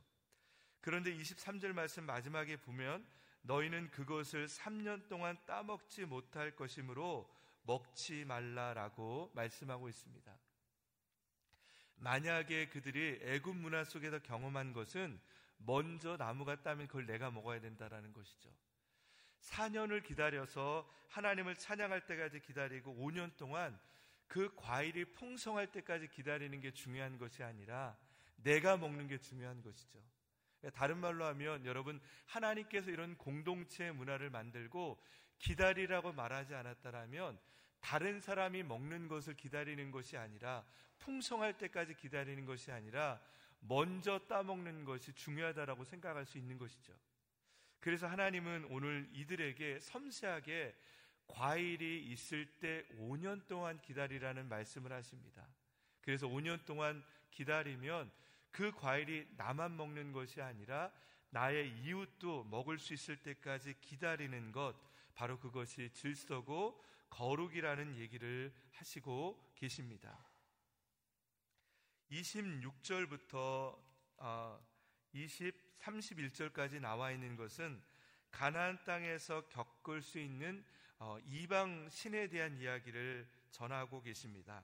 [0.84, 3.06] 그런데 23절 말씀 마지막에 보면
[3.40, 7.26] 너희는 그것을 3년 동안 따먹지 못할 것이므로
[7.62, 10.38] 먹지 말라라고 말씀하고 있습니다.
[11.96, 15.18] 만약에 그들이 애굽 문화 속에서 경험한 것은
[15.56, 18.50] 먼저 나무가 따면 그걸 내가 먹어야 된다라는 것이죠.
[19.40, 23.80] 4년을 기다려서 하나님을 찬양할 때까지 기다리고 5년 동안
[24.26, 27.96] 그 과일이 풍성할 때까지 기다리는 게 중요한 것이 아니라
[28.36, 29.98] 내가 먹는 게 중요한 것이죠.
[30.72, 34.98] 다른 말로 하면 여러분 하나님께서 이런 공동체 문화를 만들고
[35.38, 37.38] 기다리라고 말하지 않았다라면
[37.80, 40.64] 다른 사람이 먹는 것을 기다리는 것이 아니라
[40.98, 43.20] 풍성할 때까지 기다리는 것이 아니라
[43.60, 46.94] 먼저 따먹는 것이 중요하다라고 생각할 수 있는 것이죠.
[47.80, 50.74] 그래서 하나님은 오늘 이들에게 섬세하게
[51.26, 55.46] 과일이 있을 때 5년 동안 기다리라는 말씀을 하십니다.
[56.00, 58.10] 그래서 5년 동안 기다리면
[58.54, 60.92] 그 과일이 나만 먹는 것이 아니라
[61.30, 64.76] 나의 이웃도 먹을 수 있을 때까지 기다리는 것,
[65.16, 70.24] 바로 그것이 질서고 거룩이라는 얘기를 하시고 계십니다.
[72.12, 73.76] 26절부터
[75.12, 77.82] 20, 31절까지 나와 있는 것은
[78.30, 80.64] 가나안 땅에서 겪을 수 있는
[81.00, 84.62] 어, 이방 신에 대한 이야기를 전하고 계십니다.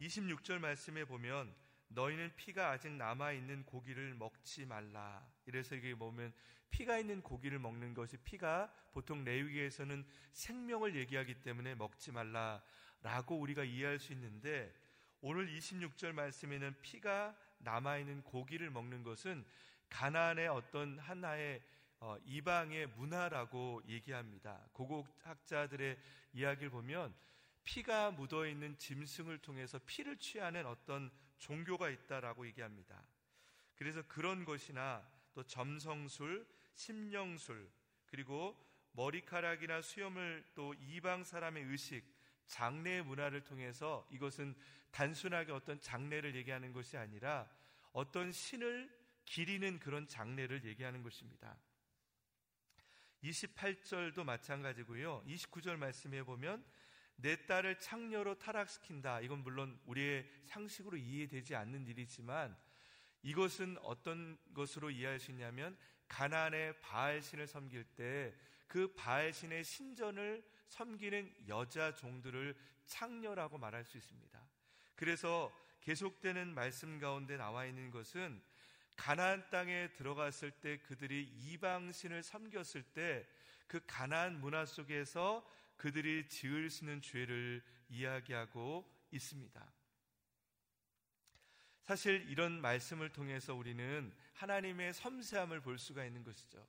[0.00, 1.54] 26절 말씀에 보면
[1.88, 5.26] 너희는 피가 아직 남아 있는 고기를 먹지 말라.
[5.46, 6.32] 이래서 이게 보면
[6.70, 13.98] 피가 있는 고기를 먹는 것이 피가 보통 레위기에서는 생명을 얘기하기 때문에 먹지 말라라고 우리가 이해할
[13.98, 14.74] 수 있는데
[15.20, 19.44] 오늘 26절 말씀에는 피가 남아 있는 고기를 먹는 것은
[19.88, 21.62] 가나안의 어떤 하나의
[21.98, 24.60] 어, 이방의 문화라고 얘기합니다.
[24.72, 25.96] 고고학자들의
[26.34, 27.14] 이야기를 보면
[27.66, 33.06] 피가 묻어 있는 짐승을 통해서 피를 취하는 어떤 종교가 있다라고 얘기합니다.
[33.74, 37.68] 그래서 그런 것이나 또 점성술, 심령술,
[38.06, 38.56] 그리고
[38.92, 42.04] 머리카락이나 수염을 또 이방 사람의 의식,
[42.46, 44.54] 장례 문화를 통해서 이것은
[44.92, 47.50] 단순하게 어떤 장례를 얘기하는 것이 아니라
[47.92, 48.88] 어떤 신을
[49.24, 51.58] 기리는 그런 장례를 얘기하는 것입니다.
[53.24, 55.24] 28절도 마찬가지고요.
[55.26, 56.64] 29절 말씀해 보면
[57.16, 59.20] 내 딸을 창녀로 타락시킨다.
[59.20, 62.56] 이건 물론 우리의 상식으로 이해되지 않는 일이지만
[63.22, 65.76] 이것은 어떤 것으로 이해할 수 있냐면
[66.08, 68.34] 가나안의 바알신을 섬길 때
[68.66, 72.56] 그 바알신의 신전을 섬기는 여자 종들을
[72.86, 74.40] 창녀라고 말할 수 있습니다.
[74.96, 78.42] 그래서 계속되는 말씀 가운데 나와 있는 것은
[78.96, 83.26] 가나안 땅에 들어갔을 때 그들이 이방신을 섬겼을 때
[83.66, 85.44] 그 가나안 문화 속에서
[85.76, 89.72] 그들이 지을 수 있는 죄를 이야기하고 있습니다.
[91.82, 96.66] 사실 이런 말씀을 통해서 우리는 하나님의 섬세함을 볼 수가 있는 것이죠.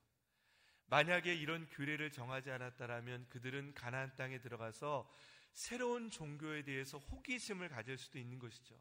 [0.86, 5.12] 만약에 이런 규례를 정하지 않았다라면 그들은 가나안 땅에 들어가서
[5.54, 8.80] 새로운 종교에 대해서 호기심을 가질 수도 있는 것이죠.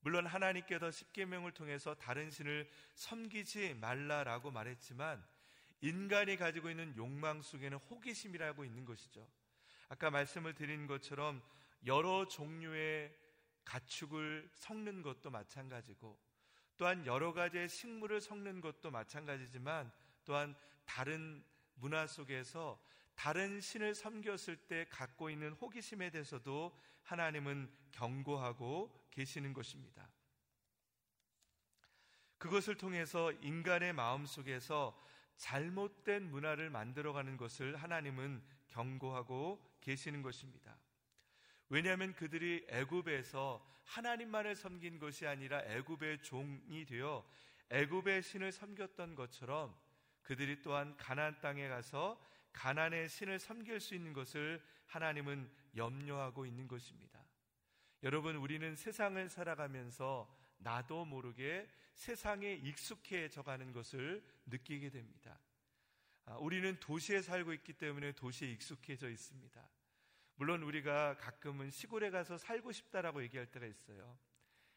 [0.00, 5.22] 물론 하나님께서 십계명을 통해서 다른 신을 섬기지 말라라고 말했지만
[5.80, 9.28] 인간이 가지고 있는 욕망 속에는 호기심이라고 있는 것이죠.
[9.88, 11.42] 아까 말씀을 드린 것처럼
[11.86, 13.16] 여러 종류의
[13.64, 16.18] 가축을 섞는 것도 마찬가지고
[16.76, 19.92] 또한 여러 가지의 식물을 섞는 것도 마찬가지지만
[20.24, 21.44] 또한 다른
[21.74, 22.80] 문화 속에서
[23.14, 30.08] 다른 신을 섬겼을 때 갖고 있는 호기심에 대해서도 하나님은 경고하고 계시는 것입니다.
[32.38, 34.96] 그것을 통해서 인간의 마음 속에서
[35.36, 40.76] 잘못된 문화를 만들어가는 것을 하나님은 경고하고 계시는 것입니다.
[41.68, 47.28] 왜냐하면 그들이 애굽에서 하나님만을 섬긴 것이 아니라 애굽의 종이 되어
[47.70, 49.74] 애굽의 신을 섬겼던 것처럼
[50.22, 52.22] 그들이 또한 가나안 땅에 가서
[52.52, 57.22] 가나안의 신을 섬길 수 있는 것을 하나님은 염려하고 있는 것입니다.
[58.02, 65.38] 여러분 우리는 세상을 살아가면서 나도 모르게 세상에 익숙해져 가는 것을 느끼게 됩니다.
[66.30, 69.66] 아, 우리는 도시에 살고 있기 때문에 도시에 익숙해져 있습니다.
[70.34, 74.18] 물론 우리가 가끔은 시골에 가서 살고 싶다라고 얘기할 때가 있어요.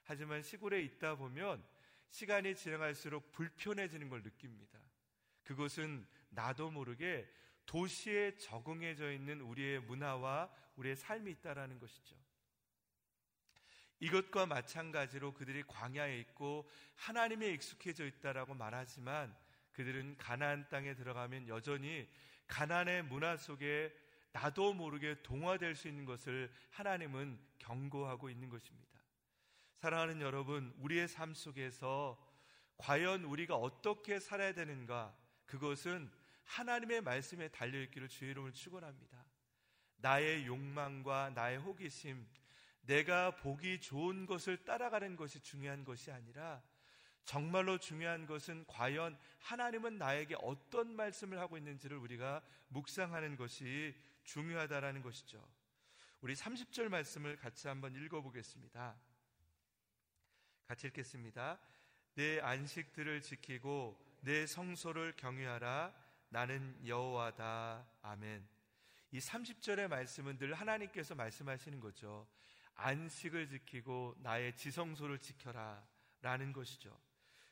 [0.03, 1.61] 하지만 시골에 있다 보면
[2.09, 4.79] 시간이 지나갈수록 불편해지는 걸 느낍니다.
[5.43, 7.29] 그것은 나도 모르게
[7.65, 12.15] 도시에 적응해져 있는 우리의 문화와 우리의 삶이 있다라는 것이죠.
[13.99, 19.35] 이것과 마찬가지로 그들이 광야에 있고 하나님에 익숙해져 있다라고 말하지만
[19.73, 22.07] 그들은 가나안 땅에 들어가면 여전히
[22.47, 23.93] 가나안의 문화 속에
[24.33, 28.91] 나도 모르게 동화될 수 있는 것을 하나님은 경고하고 있는 것입니다.
[29.77, 32.21] 사랑하는 여러분, 우리의 삶 속에서
[32.77, 35.15] 과연 우리가 어떻게 살아야 되는가?
[35.45, 36.11] 그것은
[36.45, 39.25] 하나님의 말씀에 달려있기를 주의 이름을 축원합니다.
[39.97, 42.27] 나의 욕망과 나의 호기심,
[42.81, 46.61] 내가 보기 좋은 것을 따라가는 것이 중요한 것이 아니라
[47.25, 55.45] 정말로 중요한 것은 과연 하나님은 나에게 어떤 말씀을 하고 있는지를 우리가 묵상하는 것이 중요하다라는 것이죠.
[56.21, 58.95] 우리 30절 말씀을 같이 한번 읽어보겠습니다.
[60.67, 61.59] 같이 읽겠습니다.
[62.15, 65.93] 내 안식들을 지키고 내 성소를 경유하라.
[66.29, 67.85] 나는 여호와다.
[68.03, 68.47] 아멘.
[69.11, 72.27] 이 30절의 말씀은 늘 하나님께서 말씀하시는 거죠.
[72.75, 75.85] 안식을 지키고 나의 지성소를 지켜라.
[76.21, 76.95] 라는 것이죠.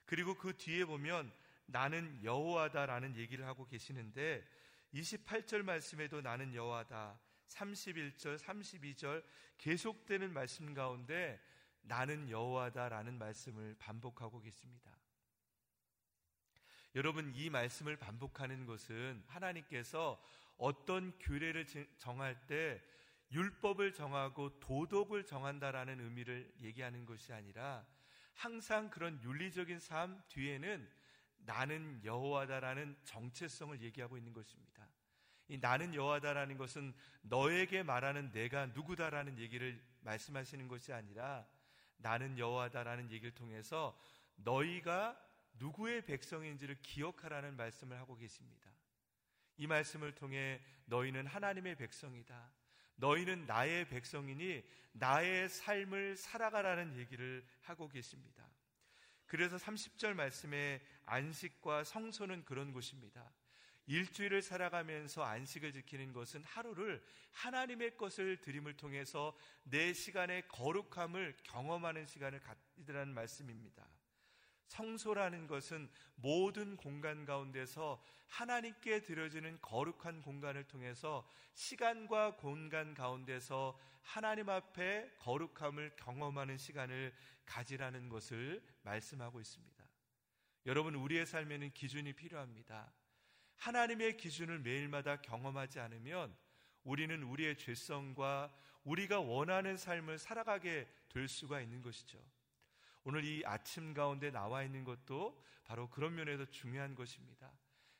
[0.09, 1.31] 그리고 그 뒤에 보면
[1.67, 4.43] 나는 여호와다라는 얘기를 하고 계시는데
[4.91, 7.19] 28절 말씀에도 나는 여호와다.
[7.45, 9.23] 31절, 32절
[9.59, 11.39] 계속되는 말씀 가운데
[11.83, 14.97] 나는 여호와다라는 말씀을 반복하고 계십니다.
[16.95, 20.19] 여러분 이 말씀을 반복하는 것은 하나님께서
[20.57, 21.67] 어떤 규례를
[21.99, 22.81] 정할 때
[23.31, 27.85] 율법을 정하고 도덕을 정한다라는 의미를 얘기하는 것이 아니라
[28.39, 30.89] 항상 그런 윤리적인 삶 뒤에는
[31.39, 34.87] 나는 여호와다라는 정체성을 얘기하고 있는 것입니다.
[35.49, 41.45] 이 나는 여호와다라는 것은 너에게 말하는 내가 누구다라는 얘기를 말씀하시는 것이 아니라
[41.97, 43.99] 나는 여호와다라는 얘기를 통해서
[44.35, 45.21] 너희가
[45.55, 48.71] 누구의 백성인지를 기억하라는 말씀을 하고 계십니다.
[49.57, 52.49] 이 말씀을 통해 너희는 하나님의 백성이다.
[52.99, 54.63] 너희는 나의 백성이니
[54.93, 58.47] 나의 삶을 살아가라는 얘기를 하고 계십니다.
[59.25, 63.31] 그래서 30절 말씀에 안식과 성소는 그런 곳입니다.
[63.85, 72.39] 일주일을 살아가면서 안식을 지키는 것은 하루를 하나님의 것을 드림을 통해서 내 시간의 거룩함을 경험하는 시간을
[72.39, 73.87] 갖이라는 말씀입니다.
[74.69, 85.11] 성소라는 것은 모든 공간 가운데서 하나님께 드려지는 거룩한 공간을 통해서 시간과 공간 가운데서 하나님 앞에
[85.19, 87.13] 거룩함을 경험하는 시간을
[87.45, 89.83] 가지라는 것을 말씀하고 있습니다.
[90.67, 92.93] 여러분, 우리의 삶에는 기준이 필요합니다.
[93.57, 96.35] 하나님의 기준을 매일마다 경험하지 않으면
[96.83, 102.19] 우리는 우리의 죄성과 우리가 원하는 삶을 살아가게 될 수가 있는 것이죠.
[103.09, 107.51] 오늘 이 아침 가운데 나와 있는 것도 바로 그런 면에서 중요한 것입니다.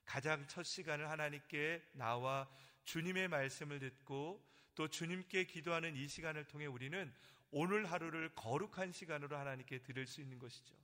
[0.06, 2.48] 가장 첫 시간을 하나님께 나와
[2.84, 7.12] 주님의 말씀을 듣고 또 주님께 기도하는 이 시간을 통해 우리는
[7.50, 10.76] 오늘 하루를 거룩한 시간으로 하나님께 드릴 수 있는 것이죠.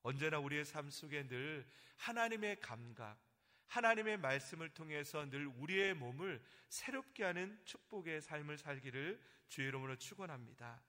[0.00, 1.68] 언제나 우리의 삶 속에 늘
[1.98, 3.18] 하나님의 감각,
[3.66, 9.20] 하나님의 말씀을 통해서 늘 우리의 몸을 새롭게 하는 축복의 삶을 살기를
[9.50, 10.82] 주의 이름으로 축원합니다.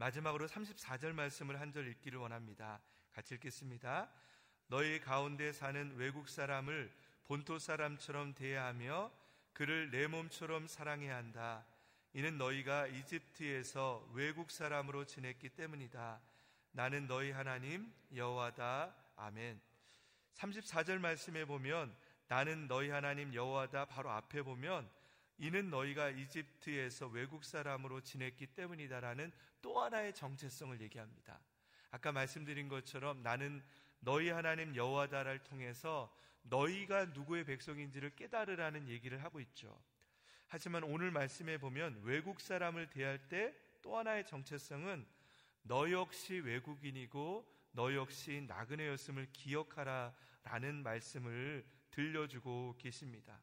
[0.00, 2.80] 마지막으로 34절 말씀을 한 절 읽기를 원합니다.
[3.12, 4.10] 같이 읽겠습니다.
[4.68, 6.90] 너희 가운데 사는 외국 사람을
[7.26, 9.12] 본토 사람처럼 대하며
[9.52, 11.66] 그를 내 몸처럼 사랑해야 한다.
[12.14, 16.18] 이는 너희가 이집트에서 외국 사람으로 지냈기 때문이다.
[16.72, 18.94] 나는 너희 하나님 여호와다.
[19.16, 19.60] 아멘.
[20.34, 21.94] 34절 말씀에 보면
[22.26, 24.90] 나는 너희 하나님 여호와다 바로 앞에 보면
[25.40, 31.40] 이는 너희가 이집트에서 외국 사람으로 지냈기 때문이다라는 또 하나의 정체성을 얘기합니다.
[31.90, 33.62] 아까 말씀드린 것처럼 나는
[33.98, 39.82] 너희 하나님 여호와다를 통해서 너희가 누구의 백성인지를 깨달으라는 얘기를 하고 있죠.
[40.46, 45.06] 하지만 오늘 말씀에 보면 외국 사람을 대할 때 또 하나의 정체성은
[45.62, 53.40] 너 역시 외국인이고 너 역시 나그네였음을 기억하라 라는 말씀을 들려주고 계십니다.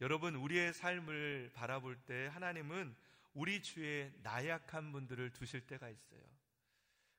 [0.00, 2.94] 여러분, 우리의 삶을 바라볼 때 하나님은
[3.32, 6.20] 우리 주에 나약한 분들을 두실 때가 있어요.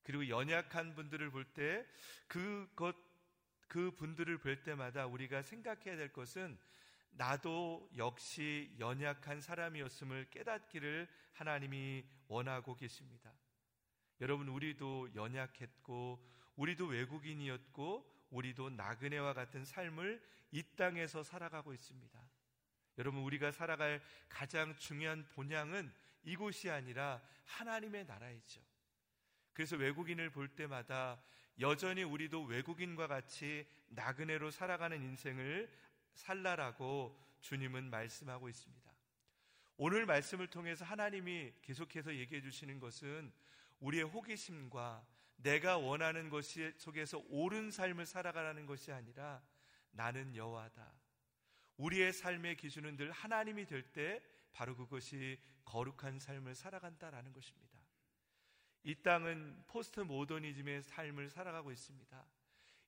[0.03, 1.85] 그리고 연약한 분들을 볼 때
[2.27, 2.95] 그것,
[3.67, 6.57] 그 분들을 볼 때마다 우리가 생각해야 될 것은
[7.11, 13.33] 나도 역시 연약한 사람이었음을 깨닫기를 하나님이 원하고 계십니다.
[14.21, 16.23] 여러분, 우리도 연약했고,
[16.55, 22.26] 우리도 외국인이었고, 우리도 나그네와 같은 삶을 이 땅에서 살아가고 있습니다.
[22.97, 25.91] 여러분, 우리가 살아갈 가장 중요한 본향은
[26.23, 28.61] 이곳이 아니라 하나님의 나라이죠.
[29.53, 31.21] 그래서 외국인을 볼 때마다
[31.59, 35.71] 여전히 우리도 외국인과 같이 나그네로 살아가는 인생을
[36.13, 38.91] 살라라고 주님은 말씀하고 있습니다.
[39.77, 43.31] 오늘 말씀을 통해서 하나님이 계속해서 얘기해 주시는 것은
[43.79, 45.05] 우리의 호기심과
[45.37, 49.41] 내가 원하는 것이 속에서 옳은 삶을 살아가라는 것이 아니라
[49.91, 51.06] 나는 여호와다.
[51.77, 54.21] 우리의 삶의 기준은 늘 하나님이 될 때
[54.51, 57.77] 바로 그것이 거룩한 삶을 살아간다라는 것입니다.
[58.83, 62.25] 이 땅은 포스트 모더니즘의 삶을 살아가고 있습니다.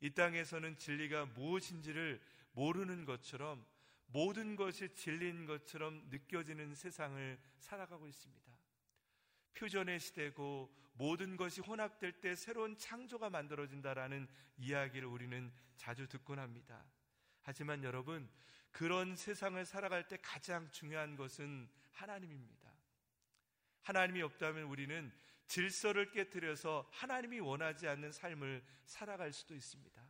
[0.01, 2.21] 이 땅에서는 진리가 무엇인지를
[2.53, 3.65] 모르는 것처럼
[4.07, 8.51] 모든 것이 진리인 것처럼 느껴지는 세상을 살아가고 있습니다.
[9.53, 16.83] 퓨전의 시대고 모든 것이 혼합될 때 새로운 창조가 만들어진다라는 이야기를 우리는 자주 듣곤 합니다.
[17.41, 18.29] 하지만 여러분,
[18.71, 22.71] 그런 세상을 살아갈 때 가장 중요한 것은 하나님입니다.
[23.81, 25.11] 하나님이 없다면 우리는
[25.47, 30.01] 질서를 깨뜨려서 하나님이 원하지 않는 삶을 살아갈 수도 있습니다.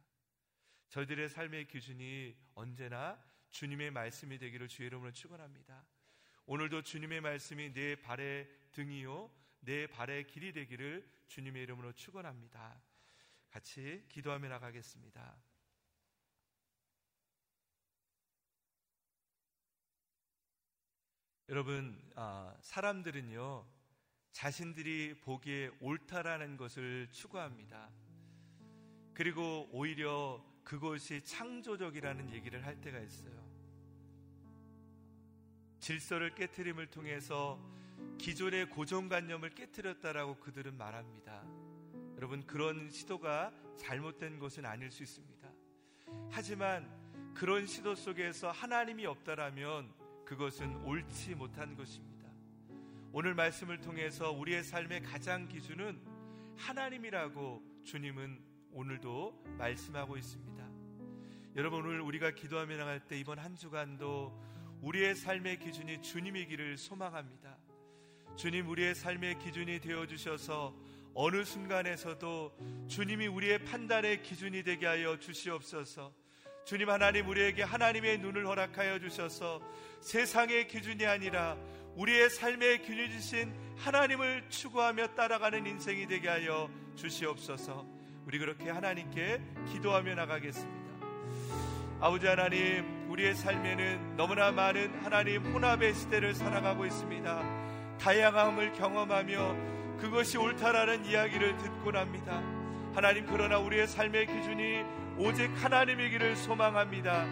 [0.89, 5.85] 저희들의 삶의 기준이 언제나 주님의 말씀이 되기를 주의 이름으로 축원합니다.
[6.45, 9.31] 오늘도 주님의 말씀이 내 발의 등이요
[9.61, 12.81] 내 발의 길이 되기를 주님의 이름으로 축원합니다.
[13.49, 15.48] 같이 기도하며 나가겠습니다.
[21.49, 23.65] 여러분, 아, 사람들은요,
[24.33, 27.89] 자신들이 보기에 옳다라는 것을 추구합니다.
[29.15, 33.33] 그리고 오히려 그것이 창조적이라는 얘기를 할 때가 있어요.
[35.79, 37.59] 질서를 깨뜨림을 통해서
[38.19, 41.43] 기존의 고정관념을 깨뜨렸다라고 그들은 말합니다.
[42.15, 45.49] 여러분, 그런 시도가 잘못된 것은 아닐 수 있습니다.
[46.29, 49.98] 하지만 그런 시도 속에서 하나님이 없다라면
[50.29, 52.29] 그것은 옳지 못한 것입니다.
[53.11, 55.99] 오늘 말씀을 통해서 우리의 삶의 가장 기준은
[56.55, 58.39] 하나님이라고 주님은
[58.71, 60.69] 오늘도 말씀하고 있습니다.
[61.55, 64.39] 여러분 오늘 우리가 기도하며 나갈 때 이번 한 주간도
[64.83, 67.57] 우리의 삶의 기준이 주님이기를 소망합니다.
[68.35, 70.77] 주님 우리의 삶의 기준이 되어 주셔서
[71.15, 76.13] 어느 순간에서도 주님이 우리의 판단의 기준이 되게 하여 주시옵소서.
[76.69, 79.59] 주님 하나님 우리에게 하나님의 눈을 허락하여 주셔서
[80.01, 81.57] 세상의 기준이 아니라
[81.95, 82.29] 우리의
[82.85, 87.87] 균일 주신 하나님을 추구하며 따라가는 인생이 되게 하여 주시옵소서.
[88.27, 89.41] 우리 그렇게 하나님께
[89.71, 91.07] 기도하며 나가겠습니다.
[92.01, 97.97] 아버지 하나님, 우리의 삶에는 너무나 많은 하나님 혼합의 시대를 살아가고 있습니다.
[97.97, 102.43] 다양함을 경험하며 그것이 옳다라는 이야기를 듣고 납니다.
[102.93, 107.25] 하나님, 그러나 우리의 삶의 기준이 오직 하나님이기를 소망합니다.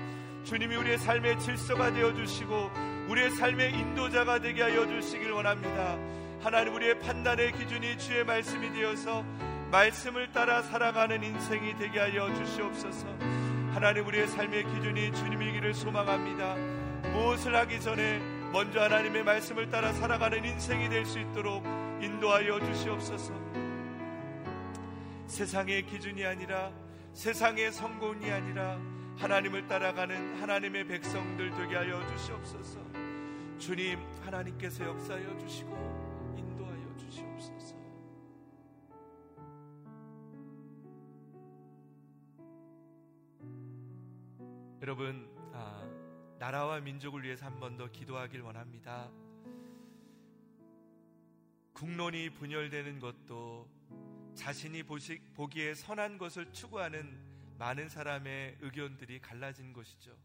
[0.43, 2.69] 주님이 우리의 삶의 질서가 되어 주시고
[3.07, 5.97] 우리의 삶의 인도자가 되게 하여 주시길 원합니다.
[6.41, 9.23] 하나님 우리의 판단의 기준이 주의 말씀이 되어서
[9.71, 13.07] 말씀을 따라 살아가는 인생이 되게 하여 주시옵소서.
[13.73, 16.55] 하나님 우리의 삶의 기준이 주님이기를 소망합니다.
[17.11, 18.19] 무엇을 하기 전에
[18.51, 21.63] 먼저 하나님의 말씀을 따라 살아가는 인생이 될 수 있도록
[22.01, 23.33] 인도하여 주시옵소서.
[25.27, 26.71] 세상의 기준이 아니라
[27.17, 28.79] 세상의 성공이 아니라
[29.17, 32.79] 하나님을 따라가는 하나님의 백성들 되게 하여 주시옵소서.
[33.57, 37.75] 주님, 하나님께서 역사하여 주시고 인도하여 주시옵소서.
[44.81, 45.83] 여러분, 아,
[46.39, 49.09] 나라와 민족을 위해서 한 번 더 기도하길 원합니다.
[51.73, 53.67] 국론이 분열되는 것도
[54.37, 57.19] 자신이 보기에 선한 것을 추구하는
[57.57, 60.15] 많은 사람의 의견들이 갈라진 것이죠.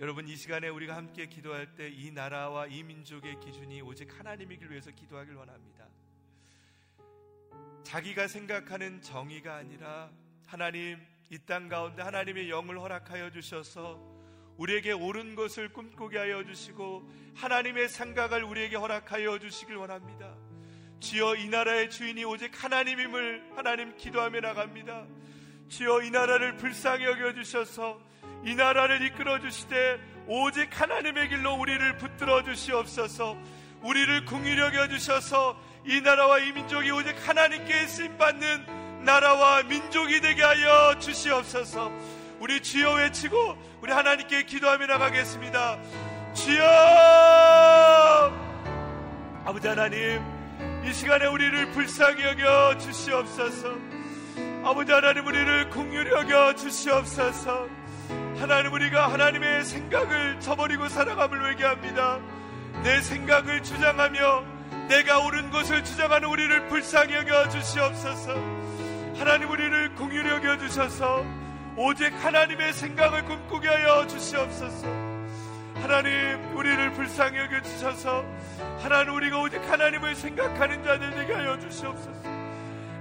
[0.00, 4.90] 여러분 이 시간에 우리가 함께 기도할 때 이 나라와 이 민족의 기준이 오직 하나님이길 위해서
[4.90, 5.86] 기도하길 원합니다.
[7.84, 10.10] 자기가 생각하는 정의가 아니라
[10.46, 10.98] 하나님
[11.30, 14.00] 이 땅 가운데 하나님의 영을 허락하여 주셔서
[14.56, 20.47] 우리에게 옳은 것을 꿈꾸게 하여 주시고 하나님의 생각을 우리에게 허락하여 주시길 원합니다.
[21.00, 25.04] 주여 이 나라의 주인이 오직 하나님임을 하나님 기도하며 나갑니다.
[25.68, 28.00] 주여 이 나라를 불쌍히 여겨 주셔서
[28.44, 33.36] 이 나라를 이끌어 주시되 오직 하나님의 길로 우리를 붙들어 주시옵소서.
[33.82, 35.56] 우리를 궁휼히 여겨 주셔서
[35.86, 41.92] 이 나라와 이 민족이 오직 하나님께 쓰임 받는 나라와 민족이 되게 하여 주시옵소서.
[42.40, 45.78] 우리 주여 외치고 우리 하나님께 기도하며 나가겠습니다.
[46.34, 46.64] 주여
[49.44, 50.37] 아버지 하나님
[50.88, 53.76] 이 시간에 우리를 불쌍히 여겨 주시옵소서.
[54.64, 57.68] 아버지 하나님 우리를 궁휼히 여겨 주시옵소서.
[58.38, 62.20] 하나님 우리가 하나님의 생각을 저버리고 살아감을 외게합니다.
[62.82, 64.44] 내 생각을 주장하며
[64.88, 68.34] 내가 옳은 것을 주장하는 우리를 불쌍히 여겨 주시옵소서.
[69.18, 71.22] 하나님 우리를 공유히 여겨 주셔서
[71.76, 75.07] 오직 하나님의 생각을 꿈꾸게 하여 주시옵소서.
[75.82, 78.24] 하나님 우리를 불쌍히 여겨 주셔서
[78.80, 82.28] 하나님 우리가 오직 하나님을 생각하는 자들 되게 하여 주시옵소서.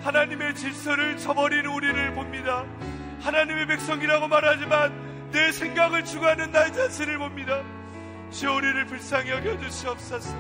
[0.04, 2.64] 하나님의 질서를 저버리는 우리를 봅니다.
[3.22, 7.62] 하나님의 백성이라고 말하지만 내 생각을 추구하는 나의 자신을 봅니다.
[8.32, 10.36] 주여 우리를 불쌍히 여겨주시옵소서.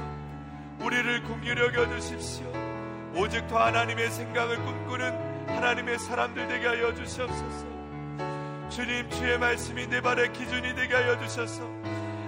[0.80, 2.46] 우리를 궁휼히 여겨주십시오.
[3.16, 7.66] 오직 더 하나님의 생각을 꿈꾸는 하나님의 사람들 되게 하여 주시옵소서.
[8.70, 11.64] 주님 주의 말씀이 내 발의 기준이 되게 하여 주셔서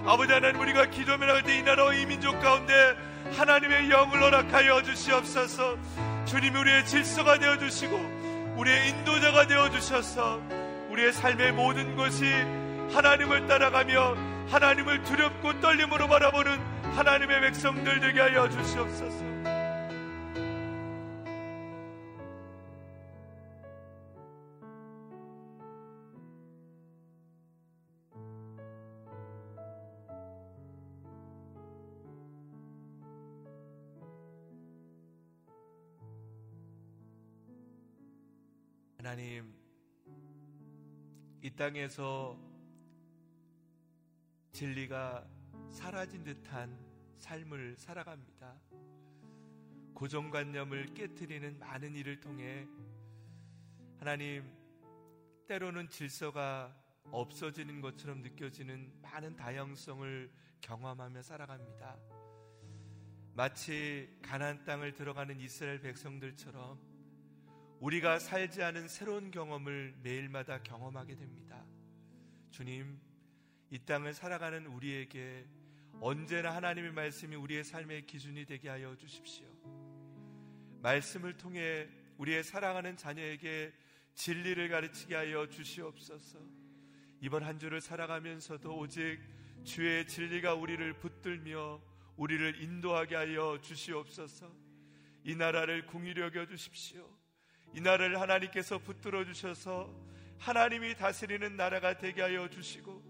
[0.09, 2.73] 아버지 하나님 우리가 기도하며 나갈 때이 나라와 이 민족 가운데
[3.37, 5.77] 하나님의 영을 허락하여 주시옵소서
[6.25, 7.95] 주님이 우리의 질서가 되어 주시고
[8.57, 10.41] 우리의 인도자가 되어 주셔서
[10.89, 12.25] 우리의 삶의 모든 것이
[12.91, 14.17] 하나님을 따라가며
[14.49, 16.59] 하나님을 두렵고 떨림으로 바라보는
[16.95, 19.28] 하나님의 백성들 되게 하여 주시옵소서.
[39.09, 39.51] 하나님
[41.41, 42.39] 이 땅에서
[44.51, 45.27] 진리가
[45.71, 46.77] 사라진 듯한
[47.17, 48.61] 삶을 살아갑니다.
[49.95, 52.67] 고정관념을 깨뜨리는 많은 일을 통해
[53.97, 54.47] 하나님
[55.47, 60.31] 때로는 질서가 없어지는 것처럼 느껴지는 많은 다양성을
[60.61, 61.97] 경험하며 살아갑니다.
[63.33, 66.88] 마치 가나안 땅을 들어가는 이스라엘 백성들처럼
[67.79, 71.65] 우리가 살지 않은 새로운 경험을 매일마다 경험하게 됩니다.
[72.51, 72.99] 주님,
[73.69, 75.47] 이 땅을 살아가는 우리에게
[76.01, 79.47] 언제나 하나님의 말씀이 우리의 삶의 기준이 되게 하여 주십시오.
[80.81, 81.87] 말씀을 통해
[82.17, 83.73] 우리의 사랑하는 자녀에게
[84.13, 86.39] 진리를 가르치게 하여 주시옵소서.
[87.21, 89.19] 이번 한 주를 살아가면서도 오직
[89.63, 91.81] 주의 진리가 우리를 붙들며
[92.17, 94.53] 우리를 인도하게 하여 주시옵소서.
[95.23, 97.18] 이 나라를 궁히 여겨 주십시오.
[97.73, 99.89] 이 나라를 하나님께서 붙들어 주셔서
[100.39, 103.01] 하나님이 다스리는 나라가 되게 하여 주시고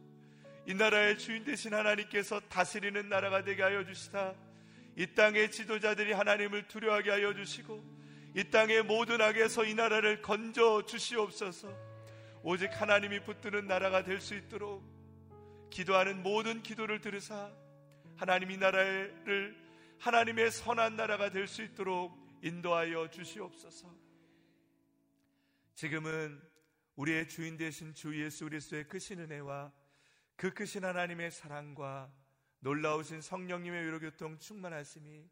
[0.67, 4.35] 이 나라의 주인 되신 하나님께서 다스리는 나라가 되게 하여 주시다.
[4.95, 7.83] 이 땅의 지도자들이 하나님을 두려워하게 하여 주시고
[8.35, 11.73] 이 땅의 모든 악에서 이 나라를 건져 주시옵소서.
[12.43, 14.83] 오직 하나님이 붙드는 나라가 될 수 있도록
[15.69, 17.51] 기도하는 모든 기도를 들으사
[18.15, 19.55] 하나님 이 나라를
[19.99, 23.98] 하나님의 선한 나라가 될 수 있도록 인도하여 주시옵소서.
[25.79, 26.41] 지금은
[26.97, 29.71] 우리의 주인 되신 주 예수 그리스도의 크신 은혜와
[30.35, 32.11] 그 크신 하나님의 사랑과
[32.59, 35.29] 놀라우신 성령님의 위로교통 충만하심이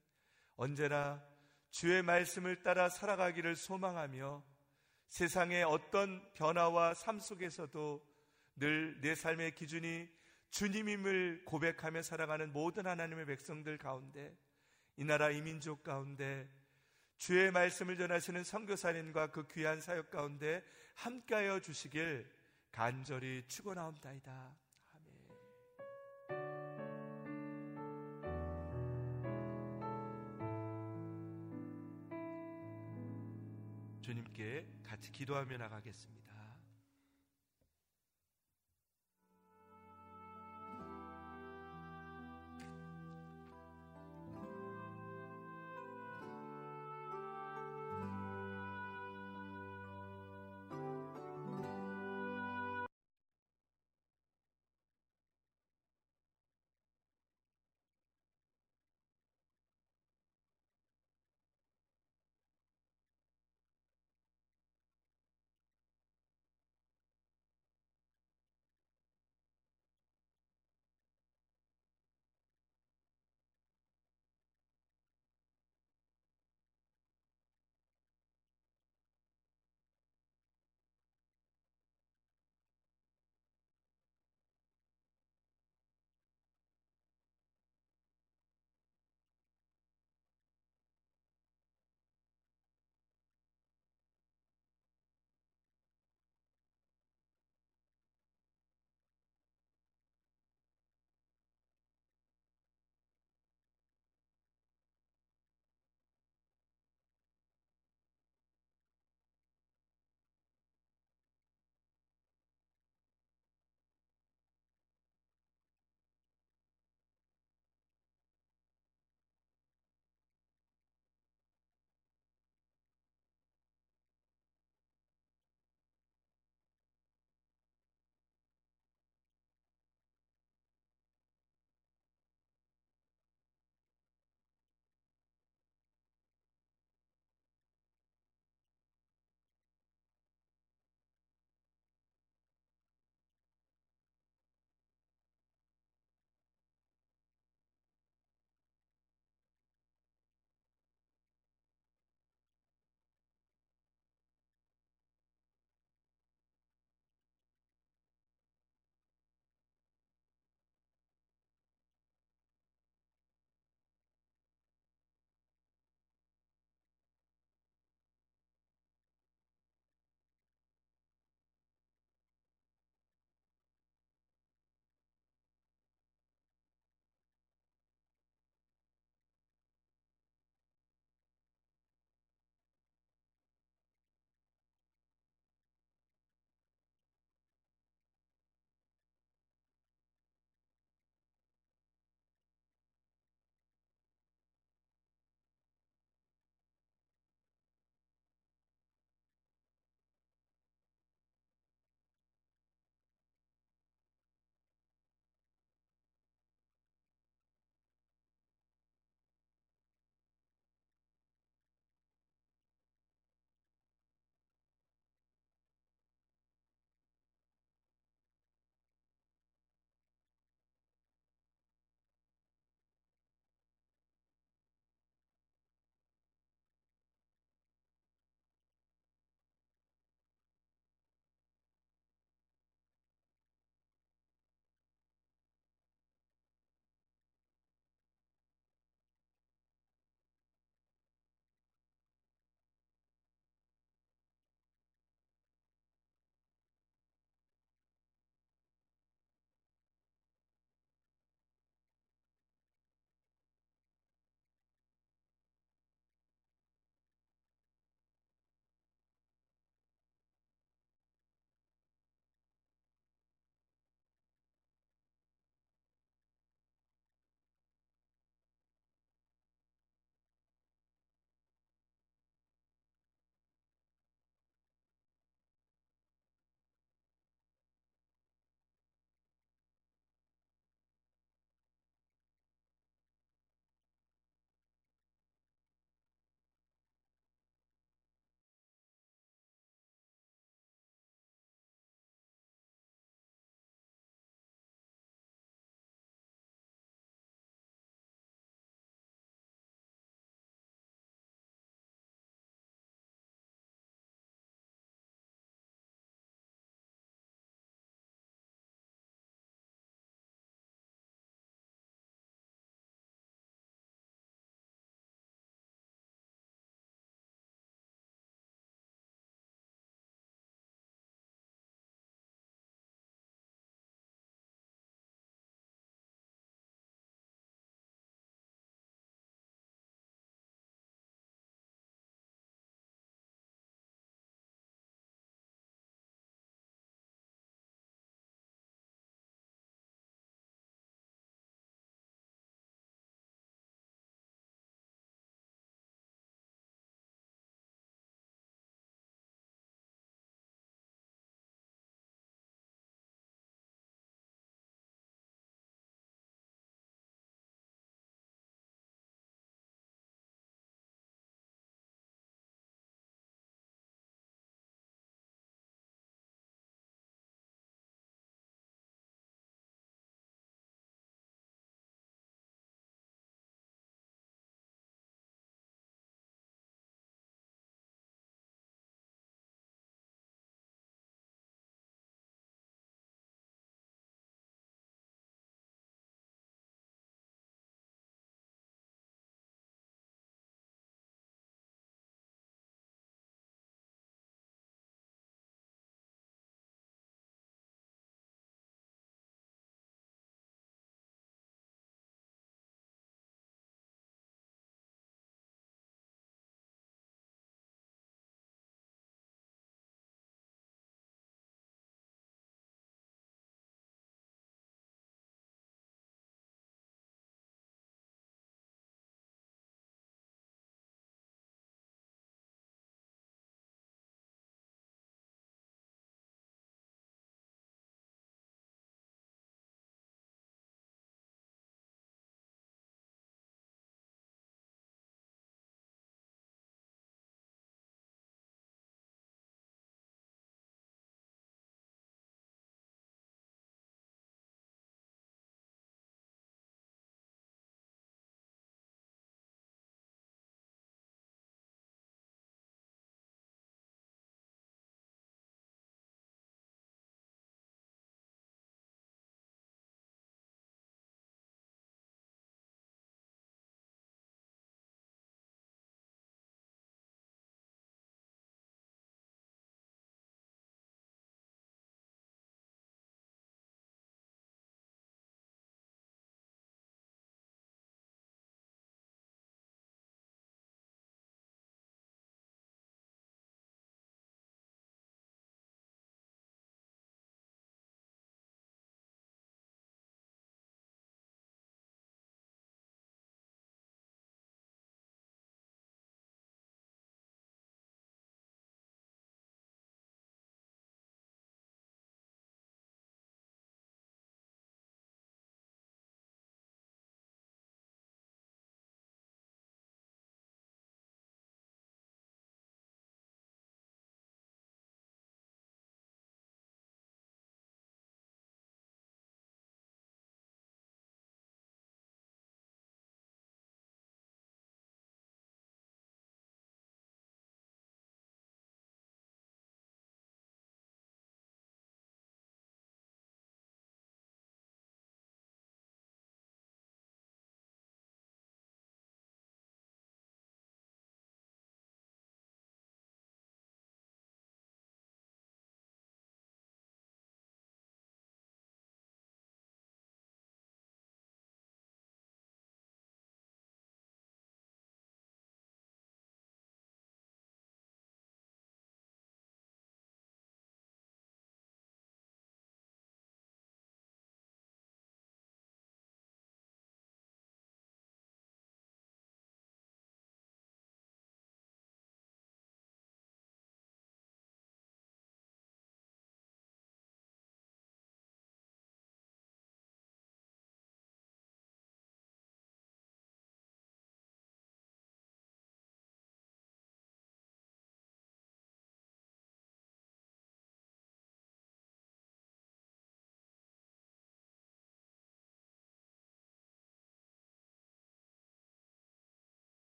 [0.56, 1.22] 언제나
[1.70, 4.42] 주의 말씀을 따라 살아가기를 소망하며
[5.10, 8.08] 세상의 어떤 변화와 삶 속에서도
[8.56, 10.08] 늘 내 삶의 기준이
[10.52, 14.34] 주님임을 고백하며 살아가는 모든 하나님의 백성들 가운데
[14.96, 16.50] 이 나라 이민족 가운데
[17.18, 20.64] 주의 말씀을 전하시는 선교사님과 그 귀한 사역 가운데
[20.96, 22.30] 함께하여 주시길
[22.72, 24.56] 간절히 축원하옵나이다.
[34.02, 36.27] 주님께 같이 기도하며 나가겠습니다.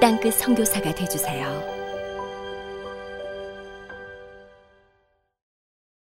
[0.00, 1.77] 땅끝 성교사가 되주세요